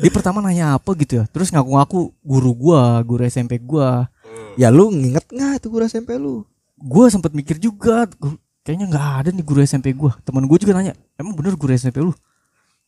Dia 0.00 0.08
pertama 0.08 0.40
nanya 0.40 0.80
apa 0.80 0.90
gitu 0.96 1.20
ya. 1.20 1.24
Terus 1.28 1.52
ngaku-ngaku 1.52 2.16
guru 2.24 2.50
gua, 2.56 3.04
guru 3.04 3.20
SMP 3.28 3.60
gua. 3.60 4.08
ya 4.56 4.72
lu 4.72 4.88
nginget 4.90 5.28
nggak 5.28 5.62
itu 5.62 5.68
guru 5.68 5.84
SMP 5.86 6.16
lu 6.18 6.42
Gua 6.74 7.12
sempet 7.12 7.30
mikir 7.36 7.60
juga, 7.60 8.08
gua- 8.16 8.38
kayaknya 8.64 8.86
nggak 8.88 9.06
ada 9.20 9.28
nih 9.34 9.44
guru 9.44 9.60
SMP 9.60 9.92
gua. 9.92 10.16
Temen 10.24 10.48
gua 10.48 10.56
juga 10.56 10.72
nanya, 10.72 10.96
"Emang 11.20 11.36
bener 11.36 11.60
guru 11.60 11.76
SMP 11.76 12.00
lu?" 12.00 12.14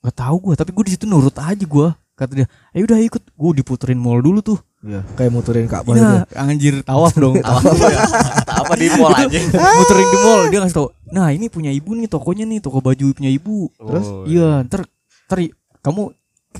Gak 0.00 0.16
tahu 0.16 0.36
gua, 0.40 0.54
tapi 0.56 0.72
gua 0.72 0.84
di 0.86 0.96
situ 0.96 1.04
nurut 1.04 1.36
aja 1.36 1.60
gua. 1.68 1.92
Kata 2.16 2.32
dia, 2.32 2.46
"Ayo 2.72 2.88
udah 2.88 2.96
ikut." 3.02 3.20
Gua 3.36 3.52
diputerin 3.52 4.00
mall 4.00 4.24
dulu 4.24 4.40
tuh. 4.40 4.58
Iya, 4.80 5.04
kayak 5.12 5.30
muterin 5.36 5.68
Ka'bah 5.68 5.92
gitu. 5.92 6.08
Iya, 6.08 6.24
anjir. 6.40 6.74
Tawaf 6.80 7.12
dong. 7.12 7.36
Apa 7.44 7.68
ya? 7.92 8.00
apa 8.48 8.72
di 8.80 8.88
mall 8.96 9.12
aja. 9.12 9.38
muterin 9.76 10.08
di 10.08 10.18
mall 10.24 10.42
dia 10.48 10.58
ngasih 10.64 10.76
tau 10.76 10.88
nah 11.10 11.34
ini 11.34 11.50
punya 11.50 11.74
ibu 11.74 11.90
nih 11.98 12.06
tokonya 12.06 12.46
nih 12.46 12.62
toko 12.64 12.80
baju 12.80 13.06
punya 13.12 13.28
ibu. 13.28 13.68
Terus? 13.76 14.06
iya. 14.30 14.64
Ntar 14.64 14.88
ntar 15.28 15.38
kamu 15.84 16.14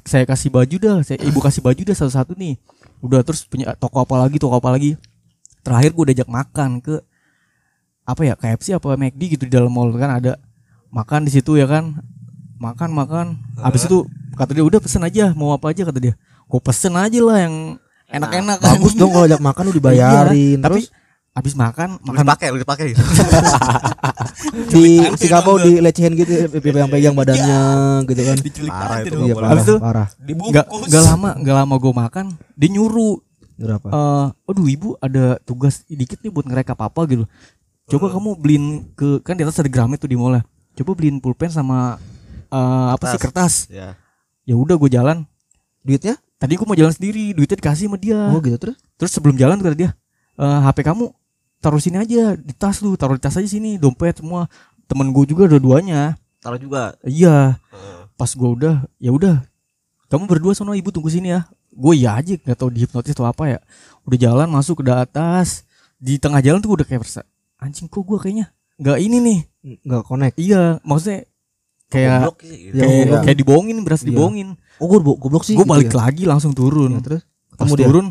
saya 0.05 0.25
kasih 0.29 0.51
baju 0.53 0.77
dah 0.81 0.97
saya 1.03 1.19
ibu 1.23 1.39
kasih 1.41 1.65
baju 1.65 1.81
dah 1.81 1.97
satu-satu 1.97 2.37
nih. 2.37 2.61
Udah 3.01 3.25
terus 3.25 3.49
punya 3.49 3.73
toko 3.79 4.05
apa 4.05 4.15
lagi 4.21 4.37
toko 4.37 4.61
apa 4.61 4.69
lagi? 4.75 5.01
Terakhir 5.65 5.91
gue 5.97 6.05
diajak 6.13 6.29
makan 6.29 6.85
ke 6.85 7.01
apa 8.05 8.21
ya 8.27 8.35
KFC 8.37 8.77
apa 8.77 8.97
McD 8.97 9.39
gitu 9.39 9.45
di 9.49 9.53
dalam 9.53 9.73
mall 9.73 9.93
kan 9.97 10.21
ada 10.21 10.37
makan 10.93 11.25
di 11.25 11.33
situ 11.33 11.57
ya 11.57 11.65
kan? 11.65 12.05
Makan 12.61 12.93
makan. 12.93 13.27
Habis 13.57 13.89
itu 13.89 14.05
kata 14.37 14.53
dia 14.53 14.65
udah 14.67 14.81
pesen 14.83 15.01
aja 15.09 15.33
mau 15.33 15.57
apa 15.57 15.73
aja 15.73 15.89
kata 15.89 16.01
dia. 16.01 16.15
Gue 16.51 16.61
pesen 16.61 16.93
aja 16.99 17.21
lah 17.23 17.39
yang 17.49 17.81
enak-enak 18.11 18.59
Bagus 18.59 18.93
dong 18.93 19.11
kalau 19.11 19.25
ajak 19.25 19.39
makan 19.39 19.63
lu 19.65 19.73
dibayarin. 19.73 20.59
Iya, 20.59 20.61
tapi 20.61 20.83
Terus 20.83 20.87
habis 21.31 21.55
makan 21.55 21.89
Lu 21.97 22.11
makan 22.11 22.25
dipakai, 22.27 22.47
lu 22.51 22.59
dipakai. 22.65 22.89
di 24.69 24.85
si 25.15 25.27
Ka'bah 25.27 25.57
dilecehin 25.59 26.13
gitu 26.15 26.33
pegang-pegang 26.53 27.15
badannya 27.15 27.61
gitu 28.05 28.21
kan. 28.21 28.37
Parah 28.67 28.99
itu. 29.01 29.17
Iya 29.21 29.35
parah, 29.35 29.55
itu 29.57 29.75
parah. 29.79 30.09
nggak 30.21 30.67
nggak 30.67 31.03
lama 31.05 31.31
nggak 31.37 31.57
lama 31.57 31.75
gue 31.77 31.93
makan 31.95 32.25
dia 32.55 32.69
nyuruh 32.71 33.19
Berapa? 33.55 33.87
eh 33.87 34.27
aduh 34.49 34.67
ibu 34.67 34.89
ada 34.99 35.37
tugas 35.41 35.85
dikit 35.85 36.17
nih 36.19 36.33
buat 36.33 36.49
ngereka 36.49 36.73
apa 36.73 37.01
gitu 37.05 37.29
coba 37.87 38.09
kamu 38.09 38.31
beliin 38.35 38.65
ke 38.95 39.21
kan 39.21 39.37
di 39.37 39.45
atas 39.45 39.61
ada 39.61 39.69
Gramet 39.69 40.01
tuh 40.01 40.09
di 40.09 40.17
mall 40.17 40.41
coba 40.73 40.91
beliin 40.95 41.21
pulpen 41.21 41.53
sama 41.53 42.01
eh, 42.49 42.89
apa 42.89 43.05
sih 43.07 43.21
kertas 43.21 43.69
Ya. 43.69 44.01
ya 44.43 44.57
udah 44.57 44.75
gue 44.75 44.89
jalan 44.89 45.29
Duitnya? 45.81 46.17
Tadi 46.41 46.53
gue 46.53 46.65
mau 46.65 46.73
jalan 46.73 46.91
sendiri 46.91 47.31
duitnya 47.31 47.57
dikasih 47.57 47.87
sama 47.87 47.97
dia 47.97 48.17
Oh 48.29 48.41
gitu 48.41 48.57
terus. 48.59 48.77
terus 48.97 49.13
sebelum 49.13 49.37
jalan 49.37 49.55
tuh 49.55 49.67
kata 49.67 49.77
dia 49.79 49.91
"Eh, 50.35 50.59
HP 50.63 50.83
kamu 50.83 51.13
taruh 51.59 51.77
sini 51.77 51.97
aja 51.97 52.33
di 52.33 52.51
tas 52.51 52.81
lu 52.81 52.97
taruh 52.97 53.15
di 53.15 53.23
tas 53.23 53.35
aja 53.35 53.45
sini 53.45 53.77
dompet 53.77 54.19
semua 54.19 54.49
temen 54.85 55.09
gue 55.09 55.25
juga 55.27 55.45
dua-duanya 55.47 56.17
Taruh 56.39 56.57
juga. 56.57 56.97
iya 57.03 57.61
Heeh. 57.63 58.01
pas 58.15 58.31
gua 58.31 58.49
udah 58.51 58.75
ya 58.97 59.11
udah 59.11 59.45
kamu 60.09 60.25
berdua 60.27 60.53
sono 60.53 60.73
ibu 60.73 60.89
tunggu 60.89 61.07
sini 61.07 61.31
ya 61.31 61.45
gue 61.71 61.95
ya 61.95 62.17
aja 62.17 62.35
nggak 62.35 62.57
tahu 62.57 62.71
dihipnotis 62.71 63.13
atau 63.13 63.25
apa 63.25 63.45
ya 63.47 63.59
udah 64.03 64.19
jalan 64.19 64.49
masuk 64.49 64.81
ke 64.81 64.89
atas 64.89 65.63
di 65.97 66.17
tengah 66.17 66.41
jalan 66.41 66.59
tuh 66.59 66.73
udah 66.73 66.83
kayak 66.83 67.05
persa 67.05 67.23
anjing 67.57 67.85
kok 67.85 68.01
gue 68.01 68.17
kayaknya 68.19 68.49
nggak 68.75 68.99
ini 68.99 69.17
nih 69.21 69.41
Enggak 69.85 70.03
connect. 70.03 70.35
iya 70.35 70.81
maksudnya 70.81 71.29
kayak 71.87 72.17
Goblok 72.25 72.37
gitu. 72.41 72.73
Ya, 72.73 72.81
kayak, 72.81 73.05
iya. 73.05 73.19
kayak 73.21 73.37
dibohongin 73.37 73.77
berasa 73.85 74.03
Iya. 74.03 74.09
dibohongin 74.09 74.49
Oh 74.81 74.87
gue 74.87 74.99
goblok 74.99 75.43
sih. 75.43 75.53
gue 75.53 75.61
gitu 75.61 75.71
balik 75.71 75.89
ya. 75.89 75.97
lagi 76.01 76.25
langsung 76.25 76.51
turun 76.51 76.91
Ya, 76.91 77.01
terus 77.01 77.23
pas 77.51 77.63
ketemu 77.63 77.75
dia. 77.75 77.87
turun 77.87 78.07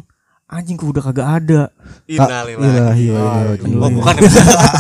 anjing 0.48 0.78
udah 0.78 1.04
kagak 1.04 1.28
ada 1.36 1.62
Innalillahi. 2.06 2.56
wa 2.56 2.64
inna 2.64 2.82
ilaihi 2.92 3.08
raji'un. 3.48 3.74
Oh, 3.76 3.90
bukan 3.92 4.16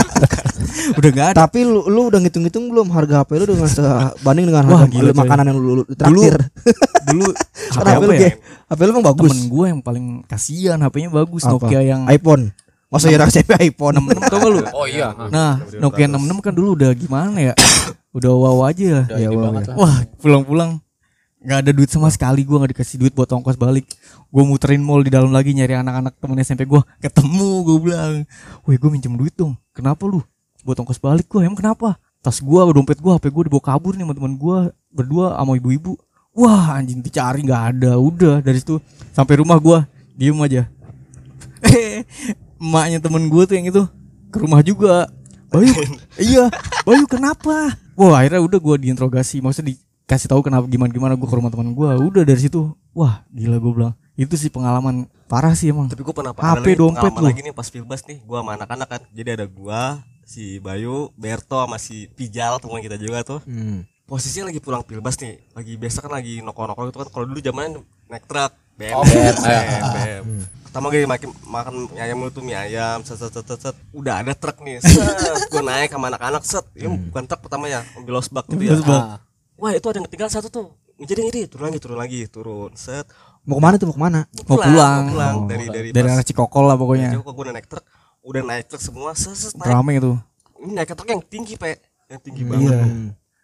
udah 0.91 1.10
nggak 1.10 1.27
ada 1.27 1.38
Tapi 1.39 1.60
lu 1.62 1.86
lu 1.86 2.01
udah 2.10 2.19
ngitung-ngitung 2.19 2.65
belum 2.67 2.88
harga 2.89 3.22
HP 3.22 3.29
lu 3.38 3.46
dengan 3.48 3.67
sebanding 3.67 4.46
dengan 4.48 4.63
Wah, 4.65 4.79
harga 4.79 4.91
gila, 4.91 5.12
coy. 5.12 5.19
makanan 5.19 5.46
yang 5.46 5.58
lu, 5.58 5.72
lu 5.75 5.84
traktir. 5.88 6.36
dulu 7.05 7.27
HP 7.29 7.74
Karena 7.75 7.89
HP 7.91 7.96
apa 7.96 8.03
lu 8.03 8.13
ya 8.15 8.31
HP 8.67 8.79
lu 8.79 8.91
emang 8.91 9.05
bagus. 9.05 9.29
temen 9.29 9.39
gue 9.48 9.65
yang 9.67 9.79
paling 9.79 10.05
kasihan 10.25 10.77
HP-nya 10.79 11.10
bagus 11.12 11.41
Apa? 11.43 11.51
Nokia 11.55 11.81
yang 11.84 12.01
iPhone. 12.08 12.43
Masa 12.89 13.05
ya 13.08 13.22
HP 13.22 13.50
iPhone? 13.63 13.93
66 14.00 14.25
tau 14.25 14.38
gak 14.39 14.50
lu 14.50 14.60
Oh 14.79 14.86
iya. 14.86 15.13
Nah, 15.27 15.62
Nokia 15.75 16.05
66 16.08 16.17
kan 16.41 16.53
dulu 16.55 16.69
udah 16.74 16.89
gimana 16.91 17.38
ya? 17.39 17.53
udah 18.10 18.31
wow 18.31 18.65
aja. 18.65 19.05
Udah 19.05 19.17
Ya, 19.19 19.29
wah, 19.29 19.41
banget 19.48 19.63
ya. 19.63 19.74
Wah, 19.77 19.96
pulang-pulang 20.17 20.81
nggak 21.39 21.60
ada 21.63 21.72
duit 21.72 21.88
sama 21.88 22.12
sekali 22.12 22.43
gua 22.43 22.63
nggak 22.63 22.75
dikasih 22.75 22.98
duit 23.00 23.13
buat 23.15 23.31
ongkos 23.31 23.55
balik. 23.55 23.88
Gue 24.29 24.43
muterin 24.43 24.84
mall 24.84 25.01
di 25.01 25.12
dalam 25.12 25.31
lagi 25.31 25.55
nyari 25.55 25.79
anak-anak 25.79 26.19
temen 26.19 26.38
SMP 26.43 26.67
gua 26.67 26.84
ketemu 27.00 27.50
gue 27.63 27.77
bilang, 27.79 28.13
"Woi, 28.67 28.75
gue 28.75 28.89
minjem 28.91 29.15
duit 29.15 29.34
dong. 29.34 29.55
Kenapa 29.72 30.03
lu? 30.05 30.19
Buat 30.67 30.84
ongkos 30.84 31.00
balik 31.00 31.31
gua. 31.31 31.48
Emang 31.48 31.58
kenapa?" 31.58 31.96
Tas 32.19 32.43
gua, 32.43 32.67
dompet 32.75 33.00
gua, 33.00 33.15
HP 33.15 33.31
gua 33.31 33.43
dibawa 33.48 33.63
kabur 33.63 33.96
nih 33.96 34.03
sama 34.03 34.12
teman 34.12 34.36
gua 34.36 34.75
berdua 34.91 35.39
sama 35.39 35.55
ibu-ibu. 35.55 35.96
Wah, 36.36 36.75
anjing 36.75 37.00
dicari 37.00 37.48
nggak 37.48 37.63
ada. 37.75 37.96
Udah 37.96 38.43
dari 38.43 38.60
situ 38.60 38.84
sampai 39.15 39.39
rumah 39.39 39.55
gua 39.55 39.88
diem 40.19 40.36
aja. 40.43 40.67
Emaknya 42.60 43.00
temen 43.00 43.31
gue 43.31 43.43
tuh 43.48 43.55
yang 43.55 43.72
itu 43.72 43.84
ke 44.29 44.38
rumah 44.43 44.60
juga. 44.60 45.08
Bayu, 45.50 45.74
iya, 46.29 46.51
Bayu 46.86 47.08
kenapa? 47.10 47.74
Wah 47.98 48.22
akhirnya 48.22 48.43
udah 48.43 48.60
gue 48.62 48.75
diinterogasi, 48.86 49.41
maksudnya 49.41 49.74
dikasih 50.10 50.25
tahu 50.25 50.42
kenapa 50.42 50.66
gimana 50.66 50.89
gimana 50.89 51.13
gue 51.13 51.30
ke 51.30 51.36
rumah 51.38 51.54
teman 51.54 51.70
gue. 51.70 51.89
Udah 52.01 52.25
dari 52.25 52.42
situ, 52.42 52.74
wah 52.98 53.22
gila 53.30 53.62
gue 53.62 53.72
bilang 53.78 53.94
itu 54.18 54.34
sih 54.36 54.50
pengalaman 54.50 55.06
parah 55.30 55.54
sih 55.54 55.70
emang. 55.70 55.86
Tapi 55.86 56.01
gue 56.01 56.16
pernah 56.18 56.34
HP, 56.34 56.42
lagi 56.42 56.82
dompet 56.82 56.98
pengalaman 56.98 57.22
lu. 57.22 57.28
lagi 57.30 57.42
nih 57.46 57.54
pas 57.54 57.68
pilbas 57.70 58.01
nih, 58.10 58.18
gua 58.25 58.42
sama 58.42 58.58
anak-anak 58.58 58.88
kan. 58.89 59.01
Jadi 59.16 59.30
ada 59.38 59.46
gua, 59.48 60.01
si 60.25 60.60
Bayu, 60.60 61.13
Berto 61.16 61.62
sama 61.62 61.78
si 61.78 62.10
Pijal 62.12 62.58
teman 62.58 62.82
kita 62.82 62.98
juga 62.98 63.24
tuh. 63.24 63.39
Hmm. 63.46 63.88
Posisinya 64.10 64.50
lagi 64.50 64.60
pulang 64.60 64.82
pilbas 64.84 65.16
nih, 65.22 65.39
lagi 65.54 65.78
biasa 65.78 66.04
kan 66.04 66.12
lagi 66.12 66.42
noko-noko 66.42 66.89
gitu 66.89 67.06
kan. 67.06 67.08
Kalau 67.13 67.25
dulu 67.30 67.39
zamannya 67.39 67.80
naik 68.10 68.25
truk, 68.25 68.51
BM, 68.75 68.98
Oh, 68.98 69.06
BM. 69.06 70.25
Pertama 70.68 70.86
gue 70.92 71.06
makin 71.06 71.30
makan 71.48 71.74
mie 71.96 72.01
ayam 72.01 72.20
tuh 72.34 72.44
mie 72.44 72.58
ayam, 72.58 73.06
set 73.06 73.22
set 73.22 73.32
set 73.32 73.46
set, 73.46 73.72
set. 73.72 73.75
Udah 73.96 74.20
ada 74.20 74.36
truk 74.36 74.60
nih, 74.66 74.84
set. 74.84 75.48
Gue 75.48 75.63
naik 75.63 75.94
sama 75.94 76.12
anak-anak 76.12 76.44
set. 76.44 76.66
Ya 76.75 76.92
bukan 76.92 77.24
truk 77.24 77.39
pertama 77.46 77.72
ya, 77.72 77.86
mobil 77.96 78.20
losbak 78.20 78.50
gitu 78.50 78.68
ya. 78.68 79.22
Ah. 79.60 79.68
Wah 79.68 79.72
itu 79.75 79.86
ada 79.92 79.98
yang 80.00 80.08
ketinggalan 80.08 80.32
satu 80.32 80.48
tuh. 80.48 80.68
Jadi 81.00 81.20
ngiri, 81.28 81.42
turun 81.48 81.72
lagi, 81.72 81.80
turun 81.80 81.98
lagi, 82.00 82.20
turun, 82.28 82.72
set. 82.75 83.08
Mau 83.44 83.60
ke 83.60 83.63
mana 83.63 83.75
tuh? 83.80 83.88
Mau 83.92 83.96
ke 83.96 84.04
mana? 84.04 84.20
Mau 84.48 84.60
pulang. 84.60 85.04
mau 85.08 85.12
pulang. 85.16 85.36
Oh, 85.36 85.48
dari 85.48 85.66
dari 85.68 85.89
Dari 85.96 86.08
arah 86.12 86.25
Cikokol 86.28 86.66
lah 86.68 86.75
pokoknya. 86.75 87.10
kok 87.20 87.32
gue 87.32 87.44
udah 87.48 87.56
naik 87.56 87.68
truk, 87.72 87.84
udah 88.24 88.42
naik 88.44 88.66
truk 88.68 88.82
semua, 88.84 89.12
set, 89.16 89.56
naik. 89.56 89.68
Rame 89.68 89.92
itu. 89.96 90.12
Ini 90.60 90.72
naik 90.75 90.92
truk 90.96 91.08
yang 91.08 91.24
tinggi, 91.24 91.56
Pe. 91.56 91.80
Yang 92.12 92.20
tinggi 92.28 92.44
banget. 92.44 92.72
Iya. 92.72 92.84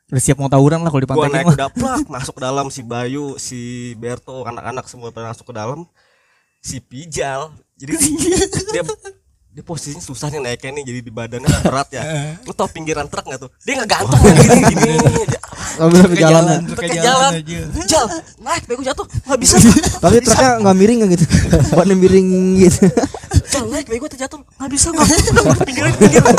Udah 0.05 0.21
siap 0.21 0.37
mau 0.37 0.51
tawuran 0.51 0.83
lah 0.85 0.91
kalau 0.93 1.01
di 1.01 1.09
Gua 1.09 1.15
pantai 1.25 1.41
naik 1.41 1.47
udah 1.55 1.69
plak 1.73 2.05
masuk 2.13 2.33
ke 2.37 2.41
dalam 2.43 2.67
si 2.69 2.81
Bayu, 2.85 3.39
si 3.41 3.59
Berto, 3.97 4.43
anak-anak 4.45 4.85
semua 4.85 5.09
pada 5.09 5.31
masuk 5.31 5.49
ke 5.49 5.53
dalam. 5.55 5.87
Si 6.61 6.77
Pijal. 6.83 7.55
Jadi 7.79 7.93
dia 8.73 8.83
dia 9.55 9.63
posisinya 9.63 10.03
susah 10.03 10.27
nih 10.35 10.43
naiknya 10.43 10.71
nih 10.75 10.83
jadi 10.83 10.99
di 10.99 11.11
badannya 11.15 11.47
berat 11.63 11.87
ya. 11.95 12.03
Lu 12.43 12.51
tau 12.51 12.67
pinggiran 12.67 13.07
truk 13.07 13.23
nggak 13.23 13.39
tuh? 13.39 13.49
Dia 13.63 13.79
nggak 13.79 13.87
gantung 13.87 14.19
ya, 14.19 14.35
gini 14.35 14.63
gini. 14.67 14.87
Sambil 15.79 15.99
sambil 16.03 16.17
jalan. 16.19 16.59
Kayak 16.75 16.95
jalan 16.99 17.31
jal 17.87 18.05
naik 18.43 18.67
bego 18.67 18.83
jatuh. 18.83 19.07
Nggak 19.07 19.39
bisa 19.39 19.55
Tapi 20.03 20.19
truknya 20.27 20.59
nggak 20.59 20.75
miring 20.75 20.97
nggak 20.99 21.11
gitu. 21.15 21.25
Buat 21.71 21.87
miring 21.87 22.27
gitu. 22.67 22.83
jal 23.47 23.65
naik 23.71 23.87
bego 23.87 24.11
terjatuh 24.11 24.43
nggak 24.43 24.71
bisa 24.75 24.91
nggak 24.91 25.07
pinggiran 25.63 25.91
pinggiran. 26.03 26.35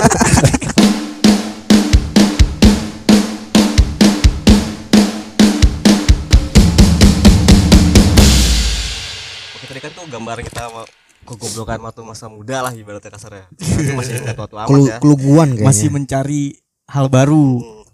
Oke 9.57 9.65
tadi 9.65 9.81
kan 9.81 9.91
tuh 9.97 10.05
gambar 10.05 10.37
kita 10.45 10.69
sama 10.69 10.85
kegoblokan 11.27 11.83
waktu 11.83 12.01
masa 12.01 12.31
muda 12.31 12.63
lah 12.63 12.73
ibaratnya 12.73 13.11
kasarnya. 13.11 13.47
Masih 13.93 14.17
nggak 14.23 14.37
tua-tua 14.39 14.65
amat 14.65 14.71
Kelu 14.71 14.85
ya. 14.87 14.99
keluguan 15.03 15.49
kayaknya. 15.53 15.67
Masih 15.67 15.89
mencari 15.91 16.43
hal 16.87 17.07
baru 17.11 17.59
Hmm. 17.59 17.85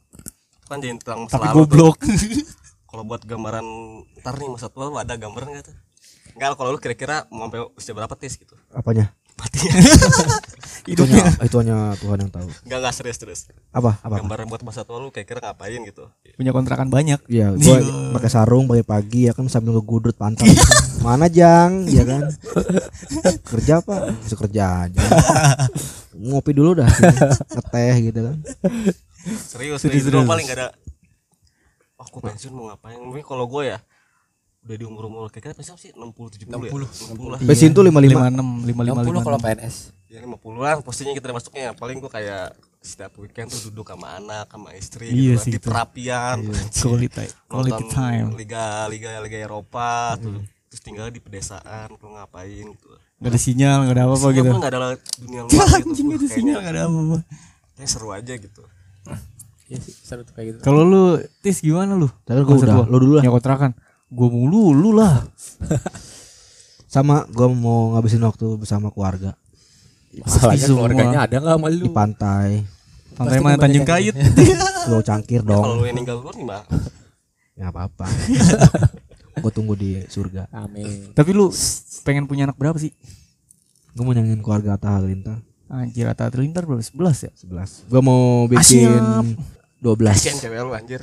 Kan 0.68 0.80
jadi 0.80 0.96
tentang 0.96 1.28
masa 1.28 1.36
tapi 1.36 1.44
lalu 1.48 1.56
goblok. 1.64 1.96
Kalau 2.92 3.02
buat 3.04 3.24
gambaran 3.24 3.66
ntar 4.20 4.36
nih 4.36 4.48
masa 4.48 4.68
tua 4.68 4.84
lu 4.86 4.96
ada 4.96 5.16
gambaran 5.16 5.48
nggak 5.48 5.64
tuh? 5.64 5.76
Enggak 6.32 6.56
kalau 6.56 6.72
lu 6.72 6.80
kira-kira 6.80 7.28
mau 7.28 7.44
sampai 7.44 7.60
usia 7.72 7.92
berapa 7.92 8.12
tis 8.16 8.36
gitu? 8.36 8.56
Apanya? 8.72 9.12
Matinya. 9.42 9.74
Itunya 10.92 11.22
itu 11.42 11.56
hanya 11.62 11.94
Tuhan 11.98 12.18
yang 12.26 12.30
tahu. 12.30 12.46
Enggak 12.66 12.78
enggak 12.82 12.94
serius 12.94 13.18
terus. 13.18 13.40
Apa? 13.74 13.98
Apa? 14.02 14.22
Gambaran 14.22 14.46
buat 14.50 14.62
masa 14.66 14.82
tua 14.86 14.98
lu 15.02 15.10
kira-kira 15.10 15.42
ngapain 15.42 15.82
gitu? 15.82 16.10
Punya 16.38 16.50
kontrakan 16.54 16.90
banyak. 16.90 17.22
Iya, 17.26 17.54
gua 17.54 17.78
pakai 18.18 18.30
sarung 18.30 18.66
pagi-pagi 18.66 19.30
ya 19.30 19.32
kan 19.34 19.46
sambil 19.46 19.78
ngegudut 19.78 20.14
pantat. 20.14 20.46
Mana 21.06 21.26
Jang? 21.26 21.86
Ya 21.90 22.06
kan. 22.06 22.30
kerja 23.46 23.82
apa? 23.82 24.14
Bisa 24.22 24.34
kerja 24.38 24.62
aja. 24.86 25.02
Ngopi 26.14 26.54
dulu 26.54 26.78
dah. 26.82 26.90
Ngeteh 27.50 27.94
gitu 28.10 28.20
kan. 28.22 28.36
Serius, 29.22 29.78
Serius, 29.86 30.02
serius, 30.02 30.26
paling 30.26 30.46
gak 30.50 30.58
ada 30.58 30.68
Oh, 32.02 32.10
aku 32.10 32.18
pensiun 32.18 32.50
mau 32.50 32.66
ngapain? 32.66 32.98
Mungkin 32.98 33.22
kalau 33.22 33.46
gue 33.46 33.70
ya 33.70 33.78
udah 34.62 34.76
di 34.78 34.84
umur 34.84 35.02
umur 35.06 35.26
kira-kira 35.26 35.52
pensiun 35.52 35.74
sih 35.74 35.90
60 35.90 36.38
70 36.38 36.46
ya. 36.46 36.70
60 36.70 37.18
lah. 37.28 37.38
Pensiun 37.40 37.70
tuh 37.70 37.82
55. 37.82 38.62
56 38.62 38.70
55 38.70 39.10
60 39.10 39.26
kalau 39.26 39.38
56. 39.38 39.46
PNS. 39.48 39.74
Ya 40.06 40.18
50 40.20 40.38
lah 40.56 40.74
posisinya 40.78 41.12
kita 41.12 41.26
masuknya 41.30 41.66
paling 41.72 41.96
gue 41.98 42.06
kayak 42.08 42.44
setiap 42.78 43.10
weekend 43.16 43.46
tuh 43.46 43.60
duduk 43.64 43.86
sama 43.88 44.16
anak 44.16 44.46
sama 44.46 44.70
istri 44.72 45.06
Iya 45.06 45.34
gitu, 45.34 45.40
sih 45.40 45.50
di 45.50 45.58
itu. 45.58 45.66
perapian 45.66 46.36
Quality 46.42 47.26
quality 47.50 47.70
nonton 47.72 47.88
time. 47.88 48.26
liga 48.34 48.66
liga 48.86 49.18
liga 49.18 49.38
Eropa 49.40 50.14
tuh 50.16 50.42
terus 50.66 50.80
tinggal 50.80 51.06
di 51.08 51.18
pedesaan 51.18 51.94
tuh 51.94 52.10
ngapain 52.10 52.66
gitu 52.68 52.88
Gak 53.18 53.30
ada 53.30 53.38
sinyal, 53.38 53.78
gak 53.86 53.94
ada 53.94 54.02
apa-apa 54.04 54.28
gitu. 54.32 54.50
gua 54.50 54.58
nggak 54.58 54.72
ada 54.74 54.78
dunia 55.16 55.40
luar 55.46 55.66
gitu 55.70 55.78
Anjing 55.78 56.06
Wah, 56.06 56.12
gak 56.12 56.18
ada 56.18 56.26
sinyal, 56.28 56.58
kayaknya 56.58 56.58
gak 56.60 56.74
ada 56.74 56.82
apa-apa. 56.82 57.18
kayaknya 57.72 57.88
seru 57.88 58.08
aja 58.10 58.34
gitu 58.36 58.62
Iya 59.70 59.78
sih, 59.78 59.94
seru 59.96 60.20
tuh 60.20 60.34
kayak 60.34 60.46
gitu. 60.50 60.58
Kalau 60.60 60.82
lu 60.82 61.02
Tis 61.40 61.62
gimana 61.62 61.94
lu? 61.94 62.10
Tapi 62.26 62.42
gua 62.42 62.56
udah, 62.58 62.76
gua, 62.76 62.86
lu 62.90 62.96
dulu 62.98 63.12
lah. 63.16 63.24
Yang 63.24 63.34
kontrakan. 63.38 63.70
Gua 64.12 64.28
mulu 64.28 64.70
lu 64.70 64.92
lah. 64.92 65.24
Sama 66.86 67.24
gua 67.26 67.48
mau 67.48 67.96
ngabisin 67.96 68.20
waktu 68.20 68.44
bersama 68.54 68.92
keluarga 68.92 69.32
Masalahnya 70.12 70.28
Pasti 70.52 70.68
semua. 70.68 70.76
keluarganya 70.84 71.18
ada 71.24 71.36
nggak 71.40 71.54
sama 71.56 71.66
lu? 71.66 71.80
di 71.80 71.90
pantai. 71.90 72.50
Pantai 73.12 73.38
mana 73.40 73.56
Tanjung. 73.56 73.84
Kayut. 73.84 74.12
Pulau 74.84 75.00
Cangkir 75.00 75.40
Ya, 75.40 75.46
kalau 75.46 75.64
dong. 75.72 75.80
lu 75.80 75.84
yang 75.86 75.96
ninggal 75.96 76.20
dulu 76.20 76.32
gimana 76.34 76.68
Ya 77.52 77.72
apa-apa. 77.72 78.04
gua 79.34 79.48
tunggu 79.48 79.72
di 79.72 80.04
surga. 80.06 80.52
Amin. 80.52 81.08
Tapi 81.10 81.32
lu 81.32 81.48
pengen 82.02 82.28
punya 82.28 82.44
anak 82.44 82.60
berapa 82.60 82.76
sih? 82.76 82.92
Gua 83.92 84.04
mau 84.04 84.12
nyanyiin 84.12 84.40
keluarga 84.40 84.76
Atta 84.76 84.92
Halilintar 84.92 85.40
Anjir 85.66 86.04
Atta 86.04 86.28
Halilintar 86.28 86.64
berapa? 86.64 86.84
11 86.84 86.92
ya? 87.24 87.32
11. 87.48 87.88
Gua 87.88 88.00
mau 88.00 88.22
bikin 88.44 88.84
siap. 88.84 89.24
12. 89.80 90.12
kasian 90.12 90.36
cewek 90.38 90.60
lu 90.60 90.76
anjir 90.76 91.00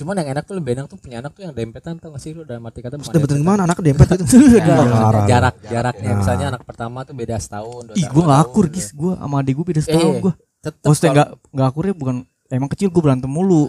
Cuman 0.00 0.16
yang 0.16 0.28
enak 0.30 0.42
tuh 0.42 0.54
lebih 0.54 0.72
enak 0.72 0.86
tuh 0.86 0.96
punya 0.96 1.20
anak 1.20 1.32
tuh 1.32 1.42
yang 1.42 1.52
dempetan 1.52 1.94
tau 1.94 2.08
gak 2.08 2.18
sih 2.18 2.32
lu 2.32 2.42
dalam 2.42 2.64
arti 2.64 2.80
kata 2.80 2.96
bukan 2.96 3.12
dempetan. 3.12 3.36
ke 3.36 3.44
mana 3.44 3.62
anak 3.62 3.78
dempet 3.78 4.08
itu? 4.10 4.24
Ya, 4.50 4.64
Parah. 5.04 5.24
jarak 5.26 5.54
jaraknya 5.62 6.08
Ya. 6.08 6.16
misalnya 6.16 6.46
anak 6.48 6.62
pertama 6.64 6.98
tuh 7.02 7.12
beda 7.12 7.36
setahun 7.36 7.82
dua 7.86 7.94
Ih, 7.94 8.08
gua 8.08 8.22
gak 8.26 8.40
akur, 8.42 8.64
gitu. 8.66 8.74
Gis. 8.74 8.88
Gua 8.92 9.12
sama 9.14 9.36
adik 9.38 9.54
gua 9.54 9.66
beda 9.66 9.78
Eh, 9.78 9.84
setahun 9.84 10.14
gua. 10.18 10.32
tetep 10.58 10.80
Maksudnya 10.82 11.10
gak, 11.14 11.28
gak 11.50 11.66
akurnya 11.66 11.94
bukan 11.94 12.16
emang 12.48 12.68
kecil 12.68 12.88
gua 12.88 13.02
berantem 13.04 13.28
mulu. 13.28 13.68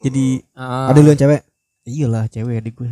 Jadi 0.00 0.42
Ah, 0.52 0.88
Ada 0.88 0.98
lu 0.98 1.08
yang 1.08 1.20
cewek? 1.20 1.40
iyalah 1.82 2.24
cewek 2.26 2.54
adik 2.56 2.74
gue. 2.76 2.90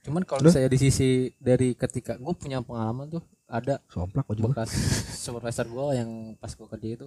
cuman 0.00 0.22
kalau 0.22 0.48
saya 0.48 0.64
di 0.64 0.76
sisi 0.76 1.08
dari 1.36 1.72
ketika 1.72 2.16
gue 2.16 2.32
punya 2.32 2.58
pengalaman 2.58 3.10
tuh 3.10 3.20
ada 3.44 3.84
Somplak 3.86 4.24
bekas 4.26 4.72
supervisor 5.14 5.66
gue 5.66 5.86
yang 5.94 6.08
pas 6.34 6.48
gue 6.48 6.64
kerja 6.64 6.88
itu 6.94 7.06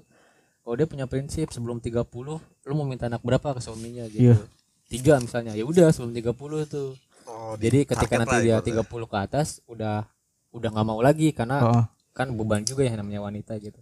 kalau 0.60 0.76
dia 0.76 0.86
punya 0.86 1.04
prinsip 1.04 1.50
sebelum 1.50 1.78
30 1.78 2.06
lu 2.06 2.38
mau 2.72 2.84
minta 2.84 3.06
anak 3.06 3.20
berapa 3.20 3.52
ke 3.52 3.60
suaminya 3.60 4.06
gitu 4.06 4.30
Iya. 4.30 4.38
Tiga 4.94 5.14
misalnya 5.18 5.52
ya 5.52 5.64
udah 5.64 5.90
sebelum 5.90 6.14
30 6.14 6.30
tuh 6.70 6.94
oh, 7.26 7.54
jadi 7.56 7.84
ketika 7.84 8.14
nanti 8.16 8.36
dia 8.40 8.58
ibaratnya. 8.58 8.86
30 8.86 9.10
ke 9.10 9.18
atas 9.20 9.48
udah 9.66 10.06
udah 10.50 10.70
nggak 10.70 10.86
mau 10.86 11.00
lagi 11.00 11.32
karena 11.32 11.58
Heeh. 11.60 11.84
kan 12.12 12.30
beban 12.30 12.62
juga 12.62 12.82
ya 12.82 12.94
namanya 12.94 13.24
wanita 13.24 13.58
gitu 13.58 13.82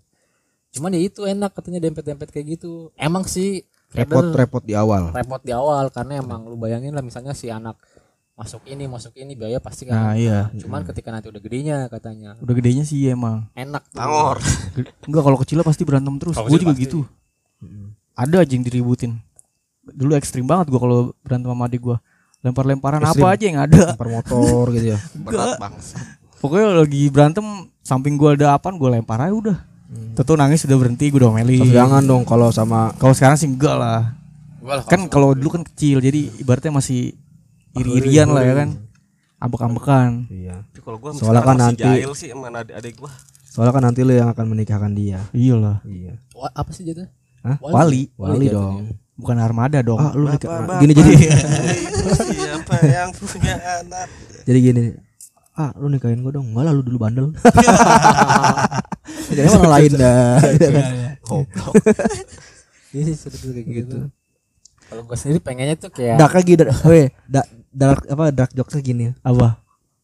cuman 0.71 0.95
ya 0.95 1.02
itu 1.02 1.21
enak 1.21 1.52
katanya 1.52 1.84
dempet-dempet 1.84 2.28
kayak 2.28 2.56
gitu 2.56 2.95
emang 2.95 3.28
sih 3.28 3.67
Repot 3.91 4.24
kadang 4.24 4.39
repot 4.39 4.63
di 4.63 4.71
awal. 4.71 5.12
repot 5.12 5.43
di 5.43 5.52
awal 5.52 5.91
karena 5.91 6.17
emang 6.17 6.47
lu 6.47 6.56
bayangin 6.56 6.95
lah 6.95 7.04
misalnya 7.04 7.36
si 7.36 7.52
anak 7.52 7.76
masuk 8.32 8.63
ini 8.65 8.88
masuk 8.88 9.12
ini 9.13 9.36
biaya 9.36 9.60
pasti 9.60 9.84
Nah, 9.84 10.15
kan 10.15 10.15
iya. 10.15 10.47
cuman 10.56 10.88
ketika 10.88 11.12
nanti 11.12 11.28
udah 11.28 11.38
gedenya 11.38 11.78
katanya 11.86 12.39
Udah 12.39 12.56
gedenya 12.56 12.82
sih 12.82 13.04
emang. 13.06 13.52
enak 13.54 13.84
tuh. 13.86 14.00
Tangor 14.00 14.39
Enggak 15.04 15.21
kalau 15.21 15.38
kecilnya 15.38 15.62
pasti 15.62 15.84
berantem 15.84 16.15
terus. 16.17 16.39
Gue 16.39 16.56
juga 16.56 16.71
pasti. 16.71 16.88
gitu. 16.88 17.00
Ada 18.13 18.41
aja 18.41 18.54
yang 18.54 18.63
diributin. 18.63 19.19
Dulu 19.82 20.13
ekstrim 20.13 20.46
banget 20.46 20.70
gua 20.70 20.80
kalau 20.80 21.00
berantem 21.26 21.50
sama 21.50 21.65
adik 21.65 21.82
gua. 21.82 21.98
Lempar-lemparan 22.41 23.02
apa 23.02 23.26
aja 23.34 23.46
yang 23.46 23.60
ada. 23.62 23.94
Lempar 23.94 24.10
motor 24.10 24.70
gitu 24.74 24.94
ya. 24.94 25.00
berat 25.26 25.58
bangsa 25.58 25.98
Pokoknya 26.41 26.74
lagi 26.74 27.06
berantem 27.13 27.46
samping 27.82 28.17
gua 28.17 28.34
ada 28.34 28.58
apaan 28.58 28.78
gua 28.78 28.94
lempar 28.94 29.22
aja 29.22 29.34
udah. 29.34 29.58
Tentu 30.15 30.34
nangis 30.38 30.63
sudah 30.63 30.78
berhenti 30.78 31.10
gua 31.10 31.30
domelin. 31.30 31.62
Tapi 31.62 31.74
jangan 31.74 32.02
dong 32.06 32.24
kalau 32.26 32.50
sama 32.50 32.94
Kalau 32.98 33.13
sekarang 33.13 33.38
sih 33.38 33.50
enggak 33.50 33.78
lah. 33.78 34.13
Gua 34.62 34.82
lah 34.82 34.84
Kan 34.86 35.10
kalau 35.10 35.34
dulu 35.34 35.58
kan 35.58 35.63
kecil 35.65 35.98
jadi 36.02 36.30
ibaratnya 36.38 36.74
masih 36.74 37.13
iri-irian 37.74 38.30
lah 38.30 38.46
ya 38.46 38.54
kan. 38.54 38.70
Ambek-ambekan. 39.41 40.30
iya. 40.30 40.62
kalau 40.86 41.02
gua 41.02 41.17
Soalnya 41.17 41.41
kan 41.41 41.58
masih 41.58 41.65
nanti- 41.74 41.82
jahil 41.82 42.12
sih 42.13 42.30
sama 42.30 42.54
adik, 42.54 42.74
adik 42.78 42.94
gua 43.02 43.10
Soalnya 43.52 43.74
kan 43.74 43.84
nanti 43.84 44.00
lu 44.06 44.13
yang 44.13 44.30
akan 44.32 44.46
menikahkan 44.48 44.94
dia. 44.94 45.20
Iyalah. 45.34 45.82
Iya. 45.84 46.15
Wa- 46.32 46.54
apa 46.54 46.70
sih 46.72 46.86
jatuh 46.86 47.10
Hah? 47.41 47.58
Wali. 47.60 48.08
Wali 48.15 48.48
jatuhnya. 48.48 48.54
dong. 48.54 48.82
Bukan 49.19 49.38
armada 49.38 49.80
dong. 49.84 50.00
Ah, 50.00 50.13
lu 50.15 50.28
Bapak, 50.30 50.45
bapak. 50.45 50.80
Gini 50.82 50.93
jadi 50.97 51.12
siapa 52.32 52.76
yang 52.88 53.10
punya 53.13 53.56
anak 53.84 54.08
jadi 54.45 54.60
gini. 54.60 54.84
Ah, 55.52 55.76
lu 55.78 55.91
nikahin 55.91 56.24
gua 56.24 56.34
dong. 56.34 56.47
Enggak 56.56 56.63
lah 56.63 56.74
lu 56.74 56.82
dulu 56.82 56.97
bandel. 56.97 57.28
Jadi 59.32 59.47
mana 59.47 59.69
lain 59.80 59.91
dah. 59.95 60.39
goblok 61.24 61.74
Iya 62.95 63.02
sih 63.08 63.15
seru 63.15 63.36
tuh 63.39 63.52
kayak 63.56 63.67
gitu. 63.67 63.97
Kalau 64.91 65.02
gua 65.08 65.15
sendiri 65.19 65.39
pengennya 65.43 65.76
tuh 65.80 65.91
kayak 65.91 66.19
Dak 66.19 66.32
lagi 66.36 66.54
dak. 66.60 66.67
Weh, 66.88 67.12
dak 67.28 67.47
dark 67.71 68.04
apa 68.08 68.32
dark 68.32 68.52
jokesnya 68.56 68.82
gini. 68.84 69.06
Apa? 69.24 69.60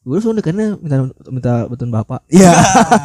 Gue 0.07 0.23
suruh 0.23 0.39
nikahinnya 0.39 0.79
minta 0.79 0.95
minta 1.27 1.53
betun 1.67 1.91
bapak. 1.91 2.23
Iya. 2.31 2.55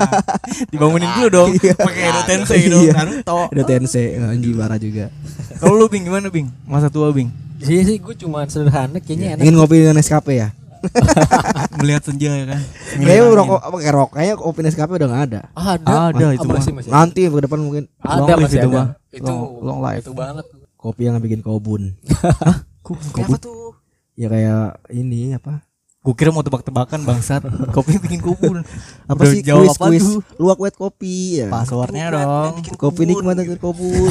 Dibangunin 0.71 1.11
dulu 1.19 1.29
dong. 1.35 1.51
Pakai 1.59 2.03
Edo 2.15 2.23
Tensei 2.31 2.71
dong. 2.71 2.83
Iya. 2.87 2.93
Naruto. 2.95 3.38
Ada 3.51 3.62
tensei 3.67 4.07
anjing 4.23 4.55
marah 4.55 4.79
juga. 4.79 5.11
Kalau 5.59 5.75
lu 5.83 5.91
Bing 5.91 6.07
gimana 6.07 6.31
Bing? 6.31 6.47
Masa 6.62 6.87
tua 6.95 7.11
Bing? 7.11 7.27
Iya 7.59 7.83
sih 7.91 7.99
gue 7.99 8.15
cuma 8.15 8.47
sederhana 8.47 9.03
kayaknya 9.03 9.35
enak. 9.35 9.43
Ingin 9.43 9.55
ngopi 9.59 9.83
dengan 9.83 9.99
Nescafe 9.99 10.47
ya? 10.47 10.55
Melihat 11.83 12.07
senja 12.07 12.31
ya 12.38 12.47
kan. 12.47 12.61
Kayaknya 12.95 13.35
rokok 13.35 13.61
apa 13.67 13.77
kayak 13.83 13.95
rokok 13.99 14.12
kayaknya 14.15 14.35
kopi 14.38 14.61
Nescafe 14.62 14.93
udah 14.95 15.09
gak 15.11 15.23
ada. 15.27 15.41
Ada. 15.59 15.95
Ada 16.15 16.27
itu 16.38 16.47
masih, 16.47 16.71
masih. 16.71 16.91
Nanti 16.95 17.21
ke 17.27 17.38
depan 17.43 17.59
mungkin 17.59 17.91
Ada 17.99 18.15
Long 18.31 18.47
masih 18.47 18.59
itu 18.62 18.69
ada. 18.71 18.79
mah. 18.79 18.87
Itu 19.11 19.27
Long- 19.27 19.51
long 19.59 19.81
life. 19.83 20.07
Itu 20.07 20.15
banget. 20.15 20.47
kopi 20.79 21.03
yang 21.07 21.19
bikin 21.19 21.43
kobun. 21.43 21.99
apa 23.19 23.37
tuh 23.43 23.75
Ya 24.15 24.29
kayak 24.29 24.83
ini 24.93 25.35
apa? 25.35 25.67
Gue 26.03 26.15
kira 26.19 26.35
mau 26.35 26.43
tebak-tebakan 26.43 27.07
bangsat. 27.07 27.47
Kopi 27.75 27.95
bikin 27.97 28.19
kubur. 28.19 28.67
Apa 29.07 29.23
Udah 29.23 29.31
sih 29.31 29.38
jawab 29.41 29.62
kuis 29.65 29.73
apa 29.73 29.85
kuis 29.87 30.03
tuh? 30.03 30.19
luak 30.37 30.59
wet 30.59 30.75
kopi 30.75 31.15
ya. 31.38 31.47
Passwordnya 31.47 32.11
dong. 32.11 32.59
bikin 32.59 32.75
Kopi 32.75 33.07
kebun. 33.07 33.23
nikmat 33.23 33.35
dan 33.38 33.47
kobun. 33.57 34.11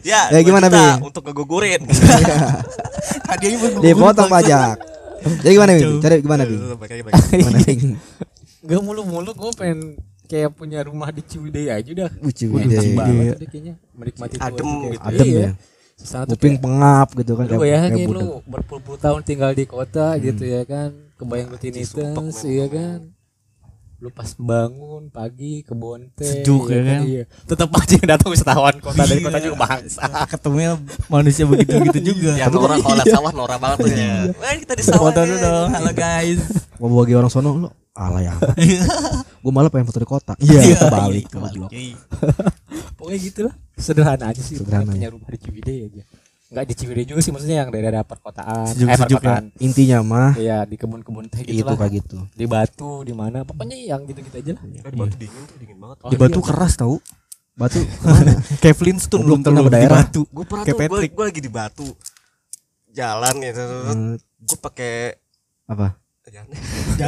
ya, 0.00 0.30
Ya, 0.30 0.38
gimana, 0.40 0.70
Bing? 0.70 1.02
untuk 1.04 1.26
ngegugurin 1.26 1.82
Hadiahnya 3.26 3.58
buat 3.58 3.82
Dipotong 3.82 4.30
pajak. 4.30 4.78
Jadi 5.42 5.52
gimana 5.52 5.72
Bing? 5.74 5.98
Cari 5.98 6.14
gimana 6.22 6.42
pakai. 6.78 6.96
Gimana 7.34 7.58
Bing? 7.60 7.82
Gak 8.62 8.80
mulu-mulu 8.80 9.30
gue 9.34 9.50
pengen 9.58 9.98
kayak 10.24 10.54
punya 10.54 10.86
rumah 10.86 11.10
di 11.10 11.20
Ciwidey 11.20 11.66
aja 11.66 11.90
udah. 11.90 12.10
Kayaknya 12.22 13.74
menikmati 13.90 14.38
Adem 14.38 14.62
kayak 14.64 14.92
gitu. 14.94 15.02
Adem 15.04 15.26
Iya. 15.26 15.42
ya. 15.42 15.50
Sana 16.00 16.24
tuh 16.24 16.34
Kuping 16.34 16.56
kayak- 16.56 16.62
pengap 16.62 17.08
gitu 17.14 17.32
kan 17.34 17.44
lu 17.44 17.60
ya 17.60 17.60
kayak 17.60 17.92
kayak 17.92 18.08
lu 18.08 18.40
berpuluh-puluh 18.44 18.98
tahun 18.98 19.20
tinggal 19.20 19.52
di 19.52 19.64
kota 19.64 20.16
gitu 20.16 20.42
ya 20.42 20.64
kan 20.64 20.90
kebayang 21.14 21.48
rutinitas 21.50 21.92
Sumpek, 21.92 22.48
iya 22.48 22.66
kan? 22.66 22.98
Lu 24.00 24.08
pas 24.08 24.32
bangun 24.32 25.08
pagi 25.08 25.60
kebun 25.60 26.08
teh 26.10 26.24
Sejuk, 26.40 26.72
ya 26.72 26.80
kan? 26.80 27.00
iya. 27.04 27.28
tetap 27.44 27.68
aja 27.70 27.94
yang 27.94 28.08
datang 28.08 28.32
wisatawan 28.32 28.72
kota 28.80 29.04
dari 29.04 29.20
kota 29.20 29.36
juga 29.38 29.56
bangsa. 29.60 30.08
Ketemunya 30.32 30.80
manusia 31.06 31.44
begitu 31.44 31.76
begitu 31.78 32.00
juga 32.10 32.32
Ya 32.32 32.48
Nora 32.48 32.80
kalau 32.80 33.04
sawah 33.04 33.32
Nora 33.36 33.56
banget 33.56 33.78
tuh. 33.78 33.92
Ya. 33.92 34.32
Kita 34.56 34.72
di 34.72 34.80
sawah. 34.82 35.12
foto 35.12 35.20
dulu 35.20 35.36
dong. 35.38 35.68
Halo 35.70 35.92
guys. 35.92 36.40
Mau 36.80 36.88
bagi 36.96 37.12
orang 37.12 37.28
sono 37.28 37.52
lu 37.54 37.68
alay 37.92 38.26
amat. 38.28 38.54
Gue 39.42 39.50
malah 39.50 39.68
pengen 39.68 39.86
foto 39.86 39.98
di 39.98 40.06
kota. 40.06 40.32
Iya. 40.36 40.76
kebalik. 40.78 41.26
Kebalik. 41.26 41.58
goblok. 41.58 41.70
pokoknya 42.94 43.18
gitu 43.18 43.40
lah 43.48 43.54
sederhana 43.74 44.24
aja 44.28 44.38
sih 44.38 44.54
Sederhana 44.54 44.84
Pokoknya 44.84 44.92
ya. 44.92 44.92
punya 44.92 45.08
rumah 45.10 45.28
di 45.32 45.38
Ciwidey 45.40 45.78
aja 45.88 46.02
nggak 46.50 46.64
di 46.66 46.74
Ciwidey 46.76 47.04
juga 47.06 47.20
sih 47.22 47.30
maksudnya 47.30 47.56
yang 47.56 47.70
daerah-daerah 47.70 48.04
perkotaan 48.04 48.66
Sejuk-sejuk 48.68 48.84
eh 48.84 48.92
ya. 48.92 49.00
perkotaan 49.00 49.44
Intinya 49.56 49.98
mah 50.02 50.30
Iya 50.36 50.58
di 50.66 50.76
kebun-kebun 50.76 51.26
teh 51.26 51.40
gitu 51.40 51.54
itu 51.54 51.64
lah 51.64 51.78
kayak 51.78 51.92
gitu. 51.96 52.18
di 52.30 52.44
batu 52.44 52.90
di 53.00 53.14
mana 53.14 53.38
pokoknya 53.40 53.76
yang 53.78 54.04
gitu-gitu 54.04 54.36
aja 54.36 54.52
lah 54.52 54.62
di 54.68 54.98
batu 54.98 55.16
dingin 55.16 55.42
tuh 55.46 55.56
dingin 55.56 55.78
banget. 55.80 55.96
Oh, 56.04 56.10
di 56.10 56.16
batu 56.18 56.38
iya. 56.38 56.46
keras 56.46 56.74
tau 56.76 56.96
Batu 57.50 57.80
kayak 58.62 58.76
Flintstone 58.76 59.20
belum 59.22 59.40
terlalu 59.40 59.68
di 59.68 59.74
daerah? 59.74 60.04
batu 60.04 60.22
Gue 60.28 60.44
pernah 60.44 60.64
tuh 60.64 60.76
gue 61.08 61.24
lagi 61.24 61.40
di 61.40 61.50
batu. 61.50 61.88
Jalan 62.90 63.34
ya. 63.40 63.50
Eh, 63.54 64.16
Gue 64.40 64.58
pakai 64.58 65.16
apa? 65.64 65.94
Jangan 66.30 66.48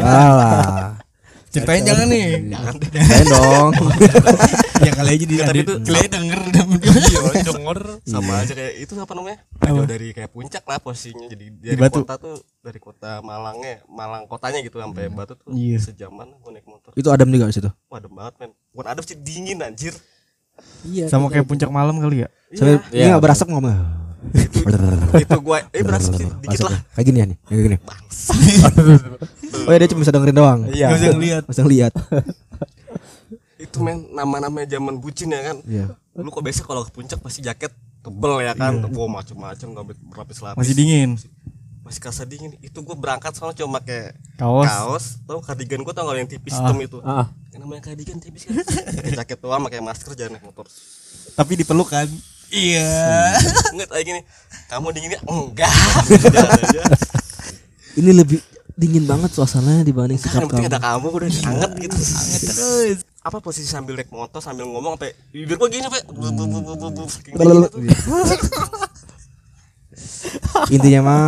Alah. 0.02 0.90
ceritain 1.52 1.84
jangan 1.84 2.06
nih 2.08 2.48
jangan 2.48 2.74
dong. 3.28 3.70
ya 4.82 4.90
kali 4.98 5.10
aja 5.14 5.26
di 5.28 5.36
tapi 5.36 5.58
itu 5.62 5.74
kalian 5.78 6.10
denger 6.10 6.40
iya 6.90 7.20
denger 7.44 7.78
sama 8.02 8.32
aja 8.40 8.52
kayak 8.52 8.72
itu 8.80 8.92
apa 8.96 9.12
namanya? 9.12 9.38
Jauh 9.60 9.84
dari 9.84 10.10
kayak 10.10 10.32
puncak 10.32 10.64
lah 10.64 10.80
posisinya. 10.80 11.28
Jadi 11.28 11.52
dari 11.54 11.76
batu. 11.78 12.02
kota 12.02 12.14
tuh 12.18 12.34
dari 12.58 12.80
kota 12.80 13.20
Malangnya, 13.20 13.84
Malang 13.86 14.24
kotanya 14.26 14.58
gitu 14.58 14.80
sampai 14.80 15.06
Batu 15.06 15.36
tuh 15.36 15.52
Iya. 15.52 15.78
sejaman 15.78 16.34
gue 16.34 16.50
naik 16.50 16.66
motor. 16.66 16.90
itu 16.96 17.08
adem 17.12 17.28
juga 17.28 17.46
di 17.46 17.54
situ. 17.54 17.70
Wah, 17.86 18.00
adem 18.00 18.10
banget 18.10 18.34
men. 18.40 18.50
Bukan 18.72 18.86
adem 18.88 19.04
sih 19.04 19.16
dingin 19.20 19.60
anjir. 19.60 19.94
iya 20.84 21.08
sama 21.08 21.28
kayak 21.28 21.48
puncak 21.48 21.72
malam 21.72 21.96
kali 21.96 22.24
ya 22.24 22.28
Sampai 22.52 22.76
Iya. 22.92 22.96
ini 22.96 23.06
enggak 23.12 23.24
berasap 23.24 23.46
ngomong. 23.48 24.01
Itu 25.18 25.36
gue 25.36 25.58
eh 25.68 25.82
berasa 25.82 26.10
sih 26.10 26.28
dikit 26.40 26.62
lah. 26.62 26.72
ya. 26.72 26.80
Kayak 26.92 27.06
gini 27.06 27.18
ya 27.18 27.26
nih, 27.26 27.36
kayak 27.42 27.62
gini. 27.62 27.76
Bangsa. 27.82 28.32
Oh 29.62 29.70
ya 29.70 29.78
dia 29.78 29.88
cuma 29.88 30.00
bisa 30.00 30.10
dengerin 30.10 30.34
doang. 30.34 30.60
Iya. 30.68 30.86
Nggak 30.88 30.98
usah 30.98 31.12
ngeliat 31.12 31.42
Bisa 31.44 31.62
lihat. 31.64 31.92
itu 33.56 33.78
men 33.78 34.10
nama-namanya 34.10 34.66
zaman 34.70 34.96
bucin 34.96 35.30
ya 35.30 35.42
kan. 35.44 35.56
Iya. 35.64 35.86
Lu 36.12 36.28
kok 36.28 36.40
biasa 36.40 36.62
kalau 36.62 36.82
ke 36.82 36.90
puncak 36.90 37.18
pasti 37.18 37.40
jaket 37.40 37.70
tebel 38.00 38.42
ya 38.42 38.52
kan. 38.52 38.82
Wah, 38.84 39.08
macem-macem 39.12 39.66
nggak 39.68 39.86
berlapis-lapis. 40.08 40.58
masih 40.58 40.74
dingin 40.74 41.10
Masih 41.80 41.98
kerasa 41.98 42.22
dingin. 42.22 42.54
Itu 42.58 42.80
gue 42.80 42.94
berangkat 42.94 43.32
soalnya 43.32 43.58
cuma 43.58 43.78
pakai 43.78 44.14
kaos 44.36 44.66
kaos, 44.66 45.04
tau 45.24 45.38
kardigan 45.40 45.80
gue 45.80 45.90
tau 45.90 46.04
gak 46.04 46.14
yang 46.16 46.28
tipis 46.28 46.52
Ah. 46.52 46.62
hitam 46.64 46.78
itu. 46.80 46.98
ah 47.02 47.26
Yang 47.50 47.60
namanya 47.60 47.82
kardigan 47.84 48.18
tipis 48.18 48.42
kan. 48.44 48.54
Pakai 48.92 49.12
jaket 49.14 49.38
doang, 49.38 49.62
pakai 49.62 49.80
masker 49.80 50.14
jangan 50.14 50.38
naik 50.38 50.44
motor. 50.44 50.66
tapi 51.32 51.52
dipeluk 51.54 51.88
kan 51.88 52.04
iya 52.52 53.32
Enggak 53.72 53.88
kayak 53.88 54.04
gini. 54.04 54.20
Kamu 54.68 54.86
dinginnya 54.88 55.20
enggak. 55.22 55.72
Ini 57.94 58.10
lebih 58.14 58.40
dingin 58.72 59.04
banget 59.04 59.30
suasananya 59.30 59.82
dibanding 59.82 60.16
Enggak, 60.16 60.32
sikap 60.32 60.48
kamu. 60.48 60.64
ada 60.66 60.78
kamu 60.78 61.06
udah 61.10 61.28
anget 61.28 61.70
gitu. 61.78 61.96
Anget 61.96 62.40
terus. 62.42 62.98
Apa 63.20 63.38
posisi 63.38 63.66
sambil 63.66 63.94
naik 63.94 64.08
motor 64.08 64.40
sambil 64.40 64.64
ngomong 64.64 64.96
sampai 64.96 65.12
bibir 65.28 65.54
gua 65.54 65.68
gini, 65.68 65.86
dinginnya 65.86 66.00
tuh. 67.68 67.80
Intinya 70.70 71.00
mah 71.02 71.26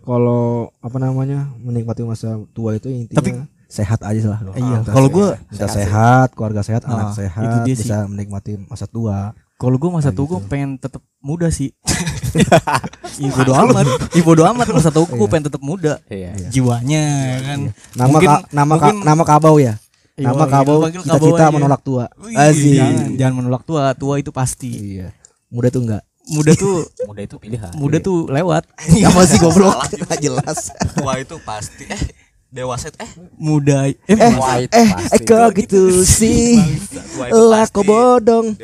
kalau 0.00 0.44
apa 0.78 0.96
namanya 0.96 1.50
menikmati 1.58 2.02
masa 2.02 2.38
tua 2.52 2.74
itu 2.74 2.86
intinya 2.88 3.18
Tapi- 3.18 3.34
sehat 3.66 3.98
aja 4.00 4.30
lah. 4.30 4.38
Iya, 4.54 4.78
kalau 4.86 5.10
gua- 5.10 5.34
kita 5.50 5.66
sehat, 5.66 6.28
keluarga 6.32 6.62
sehat, 6.62 6.86
Ah, 6.86 6.90
anak 7.02 7.06
itu 7.10 7.18
sehat, 7.18 7.66
sih. 7.66 7.74
bisa 7.76 8.06
menikmati 8.06 8.62
masa 8.62 8.86
tua. 8.86 9.34
Kalau 9.56 9.74
gue 9.74 9.88
masa 9.88 10.08
Kayak 10.08 10.16
tua 10.16 10.26
gue 10.26 10.38
gitu. 10.38 10.48
pengen 10.48 10.70
tetap 10.76 11.02
muda 11.18 11.48
sih 11.48 11.72
Ih 13.16 13.30
bodo 13.30 13.52
amat 13.56 13.86
Ih 14.12 14.20
bodo 14.20 14.42
amat 14.44 14.66
masa 14.70 14.90
tua 14.90 15.04
gue 15.06 15.26
pengen 15.26 15.46
tetap 15.46 15.60
muda 15.60 15.96
iya 16.06 16.36
jiwanya 16.46 17.02
ya 17.26 17.38
kan 17.42 17.58
Nama 17.94 18.08
Mungkin- 18.10 18.28
ka- 18.30 18.44
nama 18.50 18.74
ka- 18.74 18.84
mungkin- 18.86 19.00
nama 19.02 19.22
kabau 19.24 19.56
ya. 19.56 19.74
Iya, 20.14 20.26
nama 20.26 20.44
iya, 20.44 20.52
kabau 20.54 20.78
cita-cita 20.86 21.36
aja. 21.42 21.52
menolak 21.52 21.80
tua. 21.82 22.08
Aziz. 22.34 22.72
jangan, 22.74 23.06
jangan 23.14 23.34
menolak 23.36 23.62
tua 23.62 23.92
tua 23.92 24.14
itu 24.16 24.28
pasti 24.30 24.70
Iya. 24.96 25.12
Muda 25.46 25.68
tuh 25.68 25.80
enggak. 25.82 26.02
muda 26.26 26.52
tuh 26.52 26.82
muda 27.08 27.20
itu 27.22 27.36
pilihan 27.36 27.70
muda 27.72 27.96
tuh 27.98 28.26
lewat 28.26 28.64
Ya 28.92 29.08
masih 29.08 29.38
goblok. 29.38 29.76
Nggak 29.78 30.18
jelas. 30.18 30.58
Tua 30.92 31.16
itu 31.16 31.36
pasti 31.40 31.84
eh 31.86 32.02
dewasa 32.48 32.88
eh 32.96 33.10
muda 33.34 33.84
eh, 33.84 33.98
Eh, 34.06 34.32
Wah, 34.34 34.56
itu 34.58 34.72
eh, 34.72 34.88
pasti. 34.88 35.12
eh 35.12 35.20
kok 35.22 35.48
gitu 35.56 35.82
sih? 36.00 36.56
tua 36.88 37.24
itu 37.26 37.36
Lah 37.42 37.62
pasti 37.62 37.74
kok 37.74 37.84
bodong. 37.84 38.46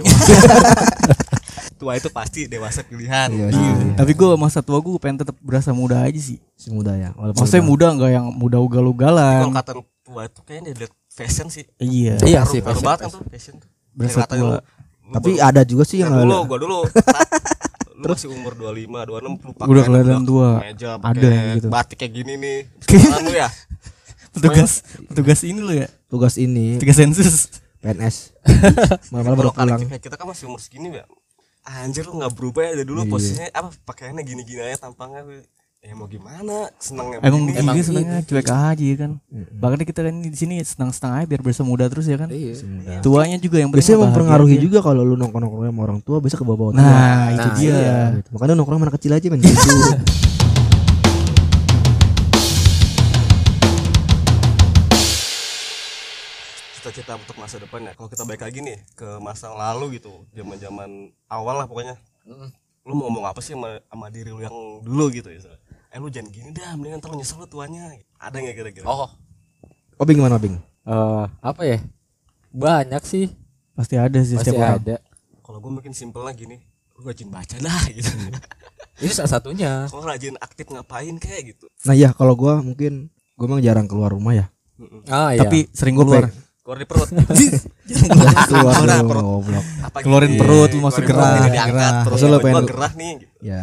tua 1.77 1.93
itu 1.95 2.09
pasti 2.09 2.41
dewasa 2.47 2.81
pilihan. 2.81 3.27
Iya, 3.29 3.47
Iya. 3.51 3.73
Tapi 3.97 4.13
gue 4.13 4.29
masa 4.37 4.61
tua 4.61 4.79
gue 4.79 4.95
pengen 4.97 5.19
tetap 5.21 5.35
berasa 5.41 5.71
muda 5.73 5.99
aja 6.01 6.15
sih. 6.17 6.39
Si 6.55 6.71
muda 6.71 6.95
ya. 6.95 7.11
Walaupun 7.13 7.43
Maksudnya 7.43 7.59
udah- 7.61 7.69
muda 7.69 7.87
nggak 7.93 8.11
yang 8.13 8.27
muda 8.31 8.57
Kalau 8.57 8.67
ugal-ugalan. 8.69 9.51
kata 9.51 9.73
tua 10.01 10.23
itu 10.25 10.41
kayaknya 10.43 10.69
dia 10.69 10.81
lihat 10.81 10.93
fashion 11.09 11.47
sih. 11.49 11.65
Iya. 11.77 12.23
Iya 12.23 12.41
sih, 12.45 12.63
fashion, 12.63 12.87
banget 12.87 13.01
kan 13.03 13.11
tuh 13.11 13.23
fashion 13.27 13.55
tuh. 13.59 13.69
Berasa 13.93 14.23
tua. 14.25 14.39
lu, 14.39 14.47
lu 14.47 15.13
Tapi 15.13 15.31
ada 15.37 15.63
juga 15.63 15.83
sih 15.83 15.99
yang 15.99 16.09
Nah, 16.09 16.23
dulu, 16.23 16.39
gua 16.47 16.59
dulu. 16.61 16.79
lu 17.93 18.07
masih 18.09 18.31
umur 18.31 18.55
25, 18.57 18.99
26 19.05 19.21
lu 19.21 19.53
pakai 19.53 19.69
Udah 19.69 19.83
kelihatan 19.85 20.23
tua. 20.25 20.49
Meja 20.61 20.91
Ada 20.97 21.23
yang 21.25 21.47
gitu. 21.57 21.69
batik 21.69 21.97
kayak 21.99 22.13
gini 22.13 22.33
nih. 22.37 22.59
Sekarang 22.81 23.23
lu 23.23 23.33
ya. 23.33 23.49
Petugas 24.33 24.81
petugas 25.07 25.41
ini 25.49 25.61
lo 25.61 25.73
ya. 25.73 25.89
Tugas 26.07 26.35
ini 26.37 26.77
Petugas 26.77 26.99
sensus. 26.99 27.35
PNS. 27.79 28.17
Malam-malam 29.11 29.39
baru 29.39 29.51
pulang. 29.51 29.81
kita 29.93 30.15
kan 30.15 30.25
masih 30.25 30.47
umur 30.47 30.59
segini 30.59 30.93
ya. 30.93 31.05
Anjir 31.63 32.03
lu 32.03 32.17
nggak 32.17 32.33
berubah 32.33 32.63
ya 32.65 32.73
dari 32.75 32.85
dulu 32.85 33.01
Iya. 33.01 33.11
posisinya 33.11 33.47
apa 33.53 33.69
pakaiannya 33.85 34.23
gini-gini 34.23 34.61
aja 34.61 34.83
tampangnya 34.83 35.23
ya 35.79 35.93
mau 35.93 36.07
gimana 36.07 36.71
seneng 36.77 37.19
Emang 37.19 37.43
begini. 37.43 37.59
begini 37.61 37.83
senangnya 37.83 38.19
cuek 38.23 38.47
aja 38.47 38.79
ya 38.81 38.97
kan. 38.97 39.13
Bahkan 39.53 39.79
kita 39.83 40.01
kan 40.01 40.15
di 40.17 40.31
sini 40.33 40.55
senang-senang 40.61 41.13
aja 41.17 41.27
biar 41.29 41.41
berasa 41.41 41.63
muda 41.63 41.87
terus 41.87 42.07
ya 42.07 42.15
kan. 42.17 42.31
Iya. 42.31 42.55
Tuanya 43.01 43.35
juga 43.37 43.59
yang 43.59 43.69
Biasanya 43.69 43.99
mempengaruhi 44.01 44.57
aja. 44.57 44.63
juga 44.63 44.79
kalau 44.81 45.03
lu 45.03 45.15
nongkrong-nongkrong 45.17 45.67
sama 45.69 45.83
orang 45.83 45.99
tua 46.01 46.19
bisa 46.19 46.35
ke 46.35 46.45
bawah 46.45 46.71
Nah, 46.71 46.83
itu 47.31 47.43
Nah, 47.45 47.55
dia. 47.57 47.71
iya. 47.73 47.99
Gitu. 48.17 48.29
Makanya 48.31 48.55
nongkrong 48.55 48.79
anak 48.81 48.95
kecil 48.97 49.11
aja 49.13 49.27
men 49.27 49.39
gitu. 49.39 49.59
cita-cita 56.83 57.15
untuk 57.15 57.39
masa 57.39 57.63
depan 57.63 57.79
ya. 57.87 57.95
Kalau 57.95 58.11
kita 58.11 58.27
balik 58.27 58.43
lagi 58.43 58.59
nih 58.59 58.83
ke 58.99 59.23
masa 59.23 59.55
lalu 59.55 60.03
gitu 60.03 60.27
zaman-zaman 60.35 61.15
awal 61.31 61.63
lah 61.63 61.71
pokoknya. 61.71 61.95
Mm. 62.27 62.51
lu 62.83 62.99
mau 62.99 63.07
ngomong 63.07 63.31
apa 63.31 63.39
sih 63.39 63.55
sama, 63.55 63.79
sama 63.87 64.11
diri 64.11 64.35
lu 64.35 64.43
yang 64.43 64.83
dulu 64.83 65.07
gitu 65.15 65.31
ya? 65.31 65.39
Eh 65.95 66.03
lu 66.03 66.11
jangan 66.11 66.35
gini 66.35 66.51
dah 66.51 66.75
mendingan 66.75 66.99
ntar 66.99 67.15
lu 67.15 67.23
nyesel 67.23 67.39
lu 67.39 67.47
tuanya. 67.47 67.95
Ada 68.19 68.43
nggak 68.43 68.57
kira-kira? 68.59 68.87
Oh. 68.91 69.07
Obing 70.03 70.19
gimana 70.19 70.43
Obing? 70.43 70.59
eh, 70.91 71.25
apa 71.39 71.63
ya? 71.63 71.79
Banyak 72.51 73.07
sih. 73.07 73.31
Pasti 73.79 73.95
ada 73.95 74.19
sih 74.27 74.35
pasti 74.35 74.51
setiap 74.51 74.83
ada. 74.83 74.99
Kalau 75.47 75.63
gue 75.63 75.71
mungkin 75.71 75.95
simpel 75.95 76.27
lah 76.27 76.35
gini 76.35 76.59
lu 76.99 77.07
rajin 77.07 77.31
baca 77.31 77.57
dah 77.63 77.83
gitu. 77.95 78.11
Ini 79.07 79.15
salah 79.15 79.31
satunya. 79.39 79.87
Kalau 79.87 80.03
rajin 80.03 80.35
aktif 80.43 80.67
ngapain 80.67 81.15
kayak 81.23 81.55
gitu. 81.55 81.71
Nah 81.87 81.95
iya 81.95 82.11
kalau 82.11 82.35
gua 82.35 82.63
mungkin 82.63 83.11
gua 83.39 83.47
memang 83.47 83.63
jarang 83.63 83.87
keluar 83.87 84.11
rumah 84.11 84.35
ya. 84.35 84.47
Ah 85.07 85.35
iya. 85.35 85.47
Tapi 85.47 85.71
sering 85.71 85.95
keluar. 85.95 86.31
Keluar 86.63 86.79
di 86.79 86.87
perut 86.87 87.11
keluar 88.47 88.75
perut. 89.03 89.23
goblok. 89.23 89.65
Keluarin 89.99 90.33
perut, 90.39 90.71
lu 90.71 90.81
masuk 90.81 91.03
gerah, 91.03 91.43
diangkat 91.45 91.69
gerah. 91.69 92.03
terus 92.07 92.15
Maksud 92.17 92.29
lu 92.29 92.39
pengen- 92.39 92.69
gerah 92.69 92.93
nih 92.95 93.13
gitu. 93.19 93.35
Ya. 93.43 93.63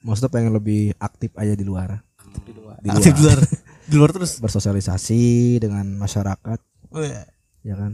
Maksudnya 0.00 0.30
pengen 0.30 0.52
lebih 0.52 0.82
aktif 0.96 1.30
aja 1.34 1.52
di 1.52 1.62
luar. 1.62 2.00
di 2.38 2.52
luar 2.54 2.76
Di 2.78 2.88
Aktif 2.88 3.12
di 3.12 3.22
luar. 3.22 3.36
luar. 3.36 3.48
Di 3.84 3.94
luar 3.96 4.10
terus. 4.12 4.32
Bersosialisasi 4.38 5.22
dengan 5.58 5.84
masyarakat, 5.96 6.58
ya 7.60 7.74
kan. 7.74 7.92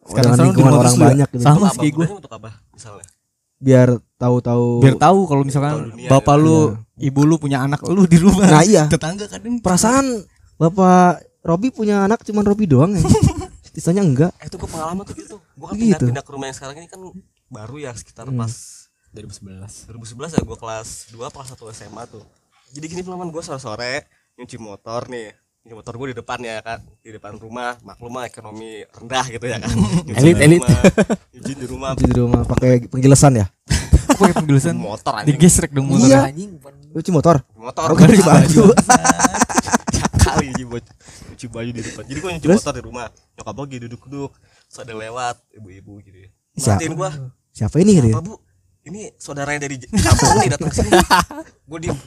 Sekarang 0.00 0.30
dengan 0.30 0.36
di 0.36 0.46
lingkungan 0.48 0.72
orang 0.76 0.96
banyak 0.96 1.28
gitu. 1.28 1.42
Sama 1.42 1.68
sih 1.70 1.90
gue. 1.90 2.06
Untuk 2.06 2.30
apa 2.30 2.50
misalnya 2.70 3.06
Biar 3.60 3.88
tahu-tahu 4.16 4.80
Biar 4.80 4.96
tahu 4.96 5.28
kalau 5.28 5.44
misalkan 5.44 5.92
dunia, 5.92 6.08
bapak 6.08 6.32
ya. 6.32 6.40
lu, 6.40 6.56
ibu 6.96 7.20
lu 7.22 7.36
punya 7.36 7.60
anak 7.60 7.84
lu 7.84 8.08
di 8.08 8.16
rumah. 8.16 8.48
Nah, 8.48 8.64
iya. 8.64 8.88
Tetangga 8.88 9.26
kadang 9.26 9.60
perasaan 9.60 10.24
Bapak 10.56 11.20
Robi 11.40 11.68
punya 11.68 12.04
anak 12.04 12.20
cuman 12.22 12.40
Robi 12.42 12.64
doang 12.64 12.92
ya. 12.92 13.04
Sisanya 13.70 14.00
enggak. 14.00 14.32
eh 14.36 14.46
itu 14.46 14.56
gue 14.56 14.66
pengalaman 14.66 15.02
tuh 15.02 15.14
gitu 15.14 15.36
gue 15.38 15.64
kan 15.64 15.74
Gitu. 15.74 15.82
pindah, 15.86 16.00
pindah 16.02 16.24
ke 16.24 16.30
rumah 16.30 16.46
yang 16.46 16.56
sekarang 16.56 16.74
ini 16.76 16.86
kan 16.86 17.00
baru 17.46 17.76
ya 17.78 17.92
sekitar 17.92 18.26
Hmm. 18.26 18.36
pas 18.36 18.52
2011 19.10 19.86
2011 19.86 20.32
ya 20.32 20.40
gue 20.40 20.54
kelas 20.56 20.88
2 21.08 21.18
kelas 21.28 21.48
1 21.50 21.70
SMA 21.72 22.02
tuh 22.06 22.22
jadi 22.68 22.86
gini 22.86 23.00
pengalaman 23.00 23.28
gue 23.28 23.40
sore-sore 23.40 24.06
nyuci 24.36 24.56
motor 24.56 25.06
nih 25.06 25.30
nyuci 25.60 25.74
motor 25.76 25.92
gue 25.92 26.06
di 26.08 26.16
depan 26.16 26.38
ya 26.38 26.58
kan 26.58 26.78
di 26.96 27.10
depan 27.10 27.34
rumah 27.36 27.74
maklum 27.80 28.10
mah 28.12 28.24
ekonomi 28.24 28.82
rendah 28.88 29.24
gitu 29.28 29.44
ya 29.44 29.58
kan 29.58 29.70
Nyuci 29.70 30.14
Elit, 30.16 30.34
di 30.34 30.44
elit. 30.44 30.60
rumah, 30.60 30.82
nyuci 31.32 31.52
di 31.52 31.66
rumah 31.66 31.90
Di 31.92 32.12
rumah 32.12 32.42
pakai 32.44 32.70
penggilesan 32.86 33.32
ya. 33.36 33.46
Pakai 34.10 34.34
penjelasan? 34.36 34.74
motor 34.76 35.12
anjing 35.14 35.32
Digesrek 35.32 35.70
dong 35.70 35.86
motor. 35.88 36.04
Iya. 36.04 36.28
anjing 36.28 36.50
bukan 36.54 36.72
Cuci 36.92 37.10
motor. 37.10 37.36
motor 37.54 37.86
Oh, 37.86 37.96
ganti 37.96 38.18
baju. 38.20 38.62
Lagi 40.40 40.50
nyuci 40.50 40.64
baju, 40.66 40.88
nyuci 41.28 41.46
baju 41.46 41.70
di 41.70 41.80
depan 41.80 42.02
jadi 42.04 42.18
gue 42.18 42.30
nyuci 42.32 42.48
motor 42.50 42.72
di 42.72 42.82
rumah 42.82 43.06
nyokap 43.34 43.52
gue 43.52 43.64
lagi 43.64 43.78
duduk-duduk 43.84 44.32
terus 44.64 44.78
ada 44.78 44.94
lewat 44.94 45.36
ibu-ibu 45.52 45.92
gitu 46.00 46.18
ya 46.18 46.28
Siapa? 46.52 46.70
Matiin 46.74 46.94
gue 46.94 47.10
Siapa 47.50 47.76
ini 47.78 47.92
gitu? 47.94 48.08
ya? 48.08 48.14
apa 48.14 48.22
bu 48.22 48.34
ini 48.80 49.00
saudaranya 49.14 49.60
dari 49.62 49.76
kampung 49.76 50.32
nih 50.40 50.48
datang 50.50 50.72
sini 50.72 50.90
gue 51.68 51.78
diem 51.78 51.98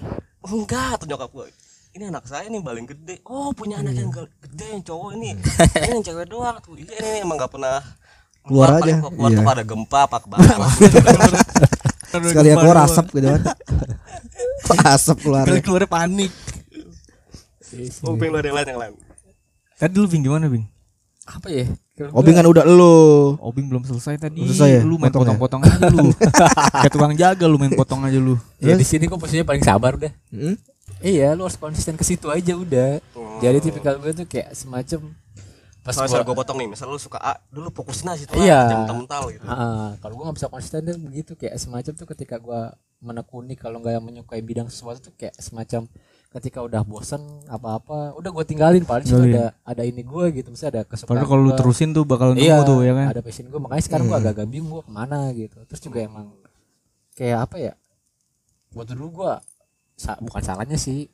oh, 0.42 0.52
enggak 0.52 0.98
tuh 0.98 1.08
nyokap 1.08 1.30
gue 1.32 1.46
ini 1.94 2.04
anak 2.10 2.26
saya 2.26 2.50
nih 2.50 2.60
paling 2.60 2.86
gede 2.86 3.22
oh 3.24 3.54
punya 3.54 3.78
anak 3.78 3.94
yang 3.94 4.10
ge- 4.10 4.34
gede 4.42 4.66
yang 4.72 4.82
cowok 4.82 5.10
ini 5.14 5.30
ini 5.38 5.90
yang 5.92 6.02
cewek 6.02 6.26
doang 6.26 6.58
tuh 6.60 6.74
iya 6.74 6.98
ini 6.98 7.22
emang 7.22 7.38
gak 7.38 7.54
pernah 7.54 7.80
Keluar 8.44 8.76
aja. 8.76 9.00
keluar 9.00 9.30
tuh 9.32 9.40
Iya. 9.40 9.48
pada 9.48 9.64
gempa 9.64 10.00
apa 10.04 10.18
kebakaran 10.20 10.68
Sekali 12.14 12.54
keluar 12.54 12.78
asap 12.86 13.06
gitu 13.10 13.26
kan. 13.26 13.42
asap 14.94 15.18
keluar. 15.18 15.46
Keluar 15.50 15.84
panik. 15.90 16.30
Oh 18.04 18.16
pengen 18.16 18.32
lu 18.32 18.38
ada 18.38 18.48
yang 18.48 18.58
lain 18.58 18.68
yang 18.68 18.82
lain 18.82 18.94
Tadi 19.74 19.96
lu 19.96 20.06
Bing 20.06 20.22
gimana 20.22 20.46
Bing? 20.46 20.66
apa 21.24 21.48
ya 21.48 21.66
Obing 22.10 22.34
gua- 22.34 22.42
kan 22.42 22.48
udah 22.50 22.66
lu. 22.66 22.96
Obing 23.40 23.70
belum 23.70 23.84
selesai 23.84 24.18
tadi. 24.18 24.42
Belum 24.42 24.50
selesai 24.50 24.70
ya? 24.72 24.82
Lu 24.82 24.98
main 24.98 25.08
potong-potong 25.08 25.62
aja 25.62 25.88
lu. 25.88 26.10
Kayak 26.82 26.90
tukang 26.92 27.14
jaga 27.14 27.46
lu 27.46 27.56
main 27.56 27.70
potong 27.72 28.02
aja 28.02 28.18
lu. 28.18 28.34
ya 28.58 28.74
di 28.74 28.82
sini 28.82 29.06
gue 29.06 29.14
posisinya 29.14 29.46
paling 29.46 29.62
sabar 29.62 29.94
udah 29.94 30.10
Hmm? 30.28 30.58
iya 31.00 31.32
lu 31.32 31.44
harus 31.44 31.56
konsisten 31.56 31.94
ke 31.94 32.02
situ 32.02 32.28
aja 32.28 32.54
udah 32.54 32.98
Oh. 33.14 33.38
jadi 33.38 33.60
tipikal 33.60 33.96
gue 33.98 34.10
tuh 34.12 34.26
kayak 34.26 34.52
semacam 34.52 35.14
pas 35.80 35.94
gua 35.94 36.24
gue 36.24 36.34
potong 36.34 36.58
nih, 36.58 36.68
misal 36.70 36.88
lu 36.88 36.98
suka 36.98 37.20
A, 37.20 37.36
dulu 37.48 37.68
fokusin 37.70 38.08
aja 38.10 38.20
situ 38.20 38.34
Iya. 38.36 38.84
jam 38.84 38.98
mental 38.98 39.24
gitu. 39.30 39.44
Ah, 39.46 39.94
kalau 39.98 40.14
gue 40.14 40.24
nggak 40.24 40.38
bisa 40.40 40.48
konsisten 40.48 40.82
deh 40.82 40.96
begitu 40.98 41.36
kayak 41.36 41.56
semacam 41.56 41.92
tuh 41.94 42.08
ketika 42.10 42.36
gue 42.38 42.62
menekuni 43.00 43.54
kalau 43.54 43.78
nggak 43.78 44.00
menyukai 44.00 44.40
bidang 44.40 44.66
sesuatu 44.66 44.98
tuh 45.02 45.14
kayak 45.14 45.36
semacam 45.36 45.86
ketika 46.34 46.60
udah 46.60 46.82
bosen 46.82 47.22
apa-apa 47.46 48.14
udah 48.14 48.30
gue 48.32 48.44
tinggalin 48.44 48.82
paling 48.82 49.06
Tinggalin. 49.06 49.32
ada 49.32 49.46
ada 49.64 49.82
ini 49.82 50.02
gue 50.02 50.26
gitu 50.34 50.50
mesti 50.50 50.66
ada 50.66 50.82
kesukaan 50.82 51.14
Padahal 51.14 51.28
kalau 51.28 51.42
lu 51.44 51.54
terusin 51.54 51.90
tuh 51.92 52.04
bakal 52.04 52.34
nemu 52.34 52.42
iya 52.42 52.62
tuh 52.62 52.82
ya 52.82 52.92
kan. 52.92 53.08
ada 53.08 53.22
passion 53.22 53.46
gue 53.46 53.60
makanya 53.60 53.84
sekarang 53.84 54.06
gue 54.08 54.18
agak-agak 54.18 54.48
bingung 54.48 54.72
gue 54.72 54.84
ke 54.84 54.92
mana 54.92 55.20
gitu 55.32 55.58
terus 55.64 55.78
juga 55.80 56.00
emang 56.02 56.34
kayak 57.14 57.40
apa 57.44 57.56
ya 57.62 57.74
waktu 58.72 58.92
dulu 58.94 59.10
gue 59.16 59.32
sa- 59.94 60.18
bukan 60.18 60.42
salahnya 60.42 60.74
sih 60.76 61.06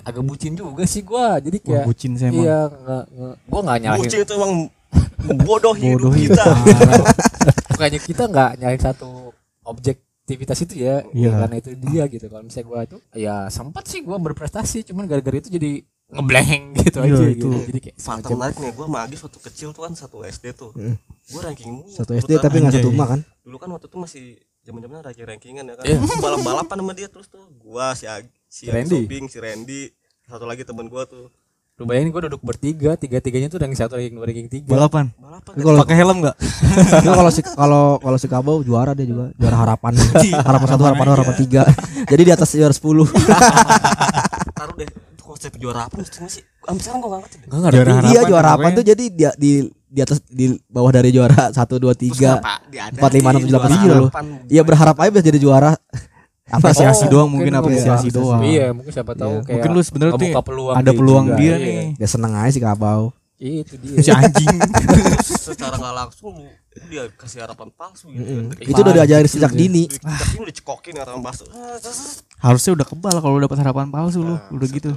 agak 0.00 0.24
bucin 0.24 0.52
juga 0.52 0.82
sih 0.82 1.00
gue 1.00 1.24
jadi 1.42 1.56
Wah, 1.58 1.64
kayak 1.68 1.84
bucin 1.84 2.12
saya 2.16 2.28
emang. 2.30 2.42
iya 2.42 2.58
nggak 2.66 3.04
gue 3.44 3.60
nggak 3.60 3.78
nyalahin 3.78 4.00
Bucin 4.02 4.18
itu 4.20 4.32
emang 4.32 4.52
bodoh 5.38 5.74
hidup 5.76 6.00
Bodoh 6.00 6.12
kita. 6.12 6.44
Bukannya 7.70 8.00
kita 8.00 8.22
nggak 8.26 8.50
nyari 8.56 8.78
satu 8.78 9.36
objektivitas 10.22 10.58
itu 10.62 10.74
ya, 10.80 11.02
Iya. 11.10 11.28
ya 11.28 11.30
karena 11.34 11.56
itu 11.58 11.70
dia 11.74 12.04
gitu. 12.06 12.26
Kalau 12.30 12.42
misalnya 12.46 12.66
gua 12.70 12.80
itu 12.86 12.96
ya 13.12 13.34
sempat 13.50 13.84
sih 13.90 14.00
gua 14.00 14.16
berprestasi, 14.16 14.86
cuman 14.86 15.10
gara-gara 15.10 15.34
itu 15.34 15.50
jadi 15.50 15.82
ngeblank 16.14 16.62
gitu 16.86 16.98
Iya, 17.02 17.10
aja 17.10 17.24
itu. 17.26 17.34
gitu. 17.34 17.48
Jadi 17.66 17.78
kayak 17.82 17.96
Fakta 17.98 18.06
semacam 18.22 18.30
menarik 18.38 18.56
nih, 18.60 18.70
gue 18.70 18.86
magis 18.86 19.20
waktu 19.24 19.38
kecil 19.42 19.68
tuh 19.72 19.82
kan 19.82 19.92
satu 19.96 20.16
SD 20.22 20.44
tuh. 20.54 20.70
Hmm. 20.76 20.94
Gue 21.26 21.40
ranking. 21.42 21.72
Satu 21.90 22.12
SD 22.14 22.38
tapi 22.38 22.62
nggak 22.62 22.74
satu 22.78 22.88
rumah 22.94 23.08
kan? 23.16 23.20
Dulu 23.42 23.56
kan 23.58 23.68
waktu 23.72 23.86
itu 23.90 23.98
masih 23.98 24.24
zaman-zamannya 24.62 25.02
ranking 25.02 25.26
rankingan 25.26 25.64
ya 25.66 25.74
kan. 25.74 25.84
Iya. 25.88 25.96
Gua 25.98 26.16
balap-balapan 26.22 26.76
sama 26.78 26.92
dia 26.94 27.08
terus 27.10 27.26
tuh. 27.26 27.42
Gua 27.58 27.96
si 27.98 28.06
Ag, 28.06 28.28
si 28.46 28.70
Randy. 28.70 29.02
Sobing, 29.02 29.24
si 29.26 29.38
Randy, 29.42 29.82
satu 30.28 30.44
lagi 30.46 30.62
temen 30.62 30.86
gua 30.86 31.02
tuh. 31.02 31.32
Lu 31.80 31.88
bayangin 31.88 32.12
gua 32.12 32.28
duduk 32.28 32.44
bertiga, 32.44 33.00
tiga-tiganya 33.00 33.48
tuh 33.48 33.56
ranking 33.56 33.80
satu, 33.80 33.96
ranking 33.96 34.12
dua, 34.20 34.28
ranking 34.28 34.44
tiga. 34.52 34.76
Balapan. 34.76 35.08
Balapan. 35.16 35.52
Kalau 35.56 35.78
Pakai 35.80 35.96
helm 35.96 36.16
enggak? 36.20 36.36
Tapi 36.36 37.08
kalau 37.24 37.30
si 37.32 37.40
kalau 37.40 37.84
kalau 37.96 38.18
si 38.20 38.26
Kabau 38.28 38.60
juara 38.60 38.92
dia 38.92 39.08
juga 39.08 39.32
juara 39.40 39.56
harapan 39.56 39.96
harapan 40.52 40.68
satu 40.68 40.82
harapan 40.84 41.04
dua 41.08 41.14
harapan 41.16 41.36
tiga 41.40 41.62
jadi 42.12 42.22
di 42.28 42.32
atas 42.32 42.52
juara 42.52 42.76
sepuluh 42.76 43.08
taruh 44.52 44.74
deh 44.76 44.84
itu 44.84 45.22
konsep 45.24 45.52
juara 45.56 45.88
apa 45.88 45.96
sih? 46.04 46.44
Sampai 46.44 46.82
sekarang 46.84 47.00
gua 47.00 47.10
gak 47.16 47.20
ngerti. 47.24 47.36
Enggak 47.48 47.60
ngerti. 47.64 47.76
Juara 47.80 47.92
harapan 47.96 48.12
iya 48.12 48.20
juara 48.28 48.44
harapan 48.44 48.60
pokoknya. 48.68 48.76
tuh 48.76 48.84
jadi 48.84 49.04
dia 49.08 49.30
di 49.40 49.50
di 49.92 50.00
atas 50.04 50.18
di 50.28 50.44
bawah 50.68 50.92
dari 50.92 51.08
juara 51.08 51.42
satu 51.56 51.80
dua 51.80 51.96
tiga 51.96 52.36
empat, 52.36 53.12
lima, 53.16 53.28
enam, 53.32 53.40
tujuh, 53.40 53.48
delapan, 53.48 53.48
juara 53.48 53.72
sembilan 53.80 53.96
loh. 53.96 54.10
iya 54.52 54.62
berharap 54.64 54.96
aja 55.00 55.08
bisa 55.08 55.24
jadi 55.24 55.38
juara 55.40 55.72
Apresiasi 56.44 57.06
Oh, 57.06 57.08
doang 57.08 57.28
mungkin 57.30 57.54
mungkin 57.54 57.62
apresiasi 57.62 58.08
ngebuka 58.08 58.18
doang. 58.18 58.40
Iya, 58.42 58.66
mungkin 58.70 58.90
siapa 58.90 59.12
tahu 59.14 59.30
Iya. 59.32 59.42
kayak 59.42 59.54
Mungkin 59.54 59.70
lu 59.70 59.80
sebenarnya 59.80 60.12
tuh 60.12 60.28
peluang 60.42 60.74
ada 60.74 60.82
dia 60.84 60.92
peluang 60.92 61.24
juga, 61.24 61.38
dia 61.38 61.46
iya. 61.46 61.56
nih. 61.56 61.86
dia 61.94 62.08
seneng 62.08 62.32
aja 62.34 62.50
si 62.50 62.60
Kabau 62.60 63.02
Itu 63.36 63.74
dia. 63.76 63.96
Si 63.98 64.10
anjing. 64.10 64.56
secara 65.46 65.74
nggak 65.74 65.94
langsung 65.96 66.34
dia 66.86 67.02
kasih 67.12 67.38
harapan 67.40 67.68
palsu 67.70 68.06
gitu 68.08 68.22
kan. 68.22 68.44
Dari 68.50 68.64
itu 68.64 68.80
udah 68.80 68.94
diajarin 68.96 69.28
sejak 69.28 69.52
dini 69.52 69.84
dari 69.84 69.98
kecil 69.98 70.30
ini 70.32 70.40
udah 70.40 70.54
cekokin 70.56 70.94
orang 70.98 71.20
bakso 71.20 71.44
Harusnya 72.38 72.72
udah 72.72 72.86
kebal 72.86 73.16
kalau 73.18 73.36
dapat 73.38 73.58
harapan 73.58 73.86
palsu 73.88 74.18
lu, 74.20 74.34
udah 74.48 74.68
gitu. 74.68 74.90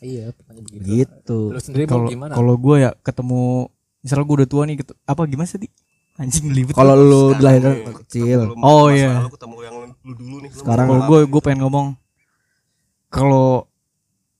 Iya, 0.00 0.34
pokoknya 0.34 0.62
begitu. 0.64 1.38
gitu 1.54 1.86
Kalau 1.86 2.06
gimana? 2.08 2.32
kalau 2.34 2.54
gue 2.56 2.76
ya 2.80 2.90
ketemu 2.98 3.70
misalnya 4.00 4.24
gue 4.24 4.36
udah 4.42 4.48
tua 4.48 4.62
nih 4.66 4.74
apa 5.04 5.22
gimana 5.24 5.46
sih? 5.46 5.70
Anjing 6.12 6.44
belibet. 6.50 6.74
kalau 6.74 6.94
lu 6.94 7.22
dilahirkan 7.32 7.74
kecil 8.02 8.52
Oh, 8.58 8.90
iya. 8.90 9.22
Ketemu 9.28 9.56
yang 9.62 9.76
lu 10.02 10.12
dulu 10.12 10.36
nih. 10.40 10.50
Sekarang 10.50 10.86
kalau 10.86 11.02
gue 11.04 11.20
gue 11.26 11.40
pengen 11.40 11.62
ngomong 11.62 11.94
kalau 13.08 13.68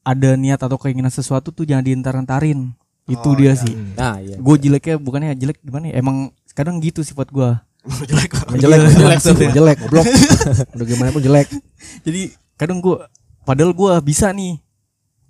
ada 0.03 0.35
niat 0.35 0.59
atau 0.59 0.75
keinginan 0.77 1.09
sesuatu 1.09 1.49
tuh 1.49 1.63
jangan 1.63 1.83
diintar-intarin. 1.83 2.75
Itu 3.05 3.29
Oh, 3.29 3.35
dia 3.35 3.53
iya. 3.53 3.55
sih. 3.57 3.75
Nah, 3.93 4.19
iya. 4.19 4.37
Gue 4.37 4.57
jeleknya 4.57 4.95
bukannya 4.97 5.35
jelek 5.35 5.59
gimana 5.61 5.89
ya? 5.89 5.95
Emang 5.97 6.17
kadang 6.53 6.79
gitu 6.79 7.03
sifat 7.03 7.29
gue. 7.29 7.51
jelek 8.09 8.31
jelek 8.57 8.79
Iya, 8.79 8.91
jelek 8.93 9.19
maksudnya. 9.19 9.51
jelek 9.53 9.79
goblok 9.81 10.07
udah 10.75 10.87
gimana 10.87 11.11
pun 11.11 11.19
jelek 11.21 11.51
Jadi 12.01 12.23
kadang 12.55 12.79
gue 12.79 12.95
padahal 13.43 13.71
gue 13.73 13.93
bisa 14.01 14.31
nih 14.31 14.63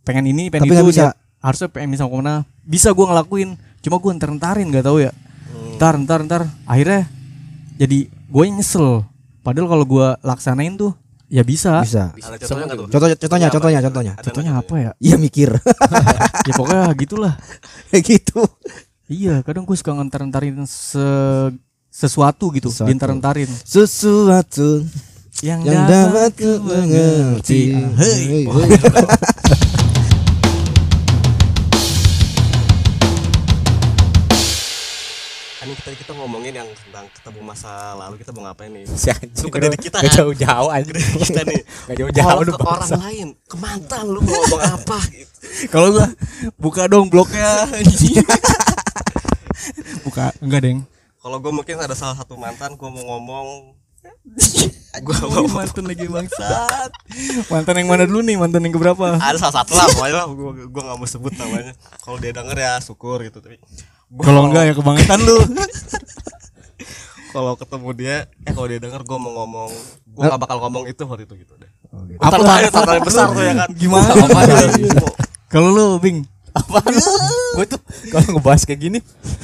pengen 0.02 0.28
ini 0.28 0.52
pengen 0.52 0.68
Tapi 0.68 0.68
itu 0.68 0.76
nggak 0.76 0.90
bisa. 0.90 1.04
niat- 1.06 1.18
harusnya 1.40 1.68
pengen 1.70 1.90
bisa 1.90 2.04
ke 2.04 2.12
mana 2.12 2.34
bisa 2.60 2.88
gue 2.90 3.02
ngelakuin 3.02 3.50
cuma 3.80 3.96
gue 3.96 4.12
ntar-ntarin 4.12 4.68
nggak 4.68 4.84
tahu 4.84 5.00
ya 5.00 5.16
Hmm. 5.48 5.74
ntar 5.74 5.94
ntar 5.98 6.20
ntar 6.22 6.42
akhirnya 6.62 7.08
jadi 7.74 7.98
gue 8.06 8.44
nyesel 8.46 9.00
padahal 9.42 9.66
kalau 9.68 9.84
gue 9.84 10.06
laksanain 10.22 10.78
tuh 10.78 10.94
ya 11.26 11.42
bisa, 11.42 11.82
bisa. 11.82 12.14
Ada 12.14 12.46
contohnya 12.46 12.74
tuh? 12.78 12.86
contoh 12.86 13.08
contohnya 13.18 13.46
Apa? 13.48 13.54
contohnya 13.58 13.80
contohnya. 13.82 14.12
contohnya 14.22 14.50
nggak 14.54 14.64
apa 14.68 14.76
ya? 14.78 14.90
Iya 15.02 15.16
mikir. 15.18 15.50
Ya 16.42 16.52
pokoknya 16.58 16.90
gitulah. 16.98 17.34
Kayak 17.94 18.04
gitu. 18.18 18.42
Iya 19.06 19.34
kadang 19.46 19.62
gue 19.62 19.76
suka 19.78 19.94
ngantar-ntarin 19.94 20.62
se 20.66 21.06
sesuatu 21.92 22.48
gitu 22.56 22.72
diantar-ntarin 22.72 23.52
sesuatu 23.68 24.80
yang, 25.44 25.60
yang 25.60 25.84
dapat 25.84 26.32
ku 26.38 26.50
mengerti. 26.64 27.76
Hei. 27.76 28.48
Kan 35.60 35.68
kita 35.78 35.90
kita 35.98 36.12
ngomongin 36.16 36.54
yang 36.64 36.68
ketemu 37.22 37.54
masa 37.54 37.94
lalu 37.94 38.18
kita 38.18 38.34
mau 38.34 38.50
ngapain 38.50 38.66
nih? 38.74 38.82
Si 38.82 39.06
anjing. 39.06 39.46
Lu 39.46 39.54
ke 39.54 39.58
dari 39.62 39.78
kita 39.78 40.02
Gak 40.02 40.10
kan? 40.10 40.16
jauh-jauh 40.18 40.70
aja. 40.74 40.90
Kita 41.22 41.40
nih. 41.46 41.62
Gak 41.86 41.96
jauh-jauh 42.02 42.38
udah 42.42 42.54
ke 42.58 42.66
orang 42.66 42.90
lain, 42.98 43.28
ke 43.46 43.56
mantan 43.62 44.04
lu 44.10 44.18
mau 44.18 44.34
ngomong 44.42 44.62
apa 44.66 44.98
gitu. 45.14 45.32
kalau 45.74 45.94
gue 45.94 46.06
buka 46.58 46.90
dong 46.90 47.06
bloknya 47.06 47.66
buka 50.06 50.34
enggak 50.42 50.60
deng 50.66 50.78
Kalau 51.22 51.38
gue 51.38 51.52
mungkin 51.54 51.78
ada 51.78 51.94
salah 51.94 52.18
satu 52.18 52.34
mantan 52.34 52.74
gue 52.74 52.88
mau 52.90 53.02
ngomong 53.14 53.78
gue 55.02 55.46
mantan 55.50 55.86
lagi 55.86 56.06
bangsat 56.10 56.90
mantan 57.46 57.74
yang 57.78 57.88
mana 57.90 58.02
dulu 58.06 58.22
nih 58.26 58.34
mantan 58.34 58.66
yang 58.66 58.74
keberapa 58.74 59.18
ada 59.18 59.38
salah 59.38 59.62
satu 59.62 59.78
lah 59.78 59.86
pokoknya 59.94 60.14
lah 60.18 60.26
gue 60.30 60.50
gue 60.66 60.82
nggak 60.82 60.98
mau 60.98 61.06
sebut 61.06 61.34
namanya 61.38 61.74
kalau 62.02 62.18
dia 62.18 62.34
denger 62.34 62.58
ya 62.58 62.72
syukur 62.82 63.22
gitu 63.22 63.38
tapi 63.38 63.62
gua 64.10 64.24
kalau 64.26 64.50
enggak 64.50 64.62
ya 64.70 64.74
kebangetan 64.74 65.18
lu 65.22 65.38
kalau 67.32 67.52
ketemu 67.56 67.88
dia 67.92 68.16
eh 68.44 68.52
kalau 68.52 68.68
dia 68.68 68.78
denger 68.78 69.02
gue 69.02 69.18
mau 69.18 69.32
ngomong 69.34 69.70
gue 70.06 70.22
gak 70.22 70.36
bakal 70.38 70.60
ngomong 70.60 70.84
itu 70.84 71.02
waktu 71.02 71.24
itu 71.24 71.34
gitu 71.40 71.54
deh. 71.56 71.70
Apa? 72.16 72.36
apa 72.38 72.68
tanda 72.70 73.00
besar 73.00 73.26
tuh 73.28 73.40
ya 73.40 73.54
kan 73.56 73.68
Gimana? 73.72 74.12
apa 74.12 74.40
kalau 75.48 75.68
lu 75.68 75.86
bing? 75.96 76.24
Lu? 76.52 77.00
Gue 77.56 77.64
tuh 77.66 77.80
kalau 78.08 78.36
ngebahas 78.36 78.62
kayak 78.62 78.80
gini, 78.82 78.98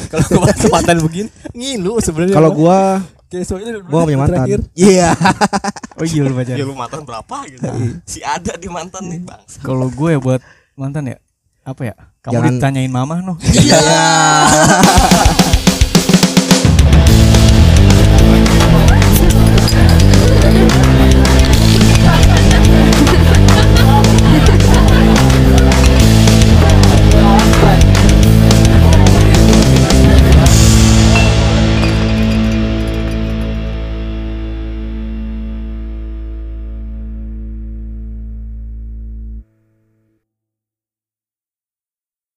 kalau 0.09 0.25
ngebahas 0.29 0.61
mantan 0.69 0.97
begini, 1.01 1.29
ngilu 1.53 1.97
sebenarnya. 2.01 2.37
kalau 2.37 2.53
gua 2.53 3.01
kayak 3.29 3.45
soalnya 3.45 3.81
gua 3.81 4.05
gak 4.05 4.09
punya 4.13 4.21
mantan. 4.21 4.39
Iya. 4.73 5.11
Oh 5.97 6.05
iya 6.05 6.21
lu 6.23 6.33
pacar 6.33 6.55
ya 6.55 6.65
lu 6.65 6.77
mantan 6.77 7.01
berapa 7.05 7.37
gitu? 7.49 7.65
Si 8.05 8.21
ada 8.21 8.53
di 8.55 8.69
mantan 8.69 9.09
nih 9.09 9.25
bang. 9.25 9.41
Kalau 9.61 9.89
gue 9.89 10.09
ya 10.15 10.21
buat 10.21 10.41
mantan 10.77 11.09
ya 11.09 11.17
apa 11.65 11.83
ya? 11.83 11.95
Kamu 12.21 12.33
Jangan- 12.39 12.55
ditanyain 12.61 12.93
mama 12.93 13.25
noh. 13.25 13.37
Iya 13.41 13.81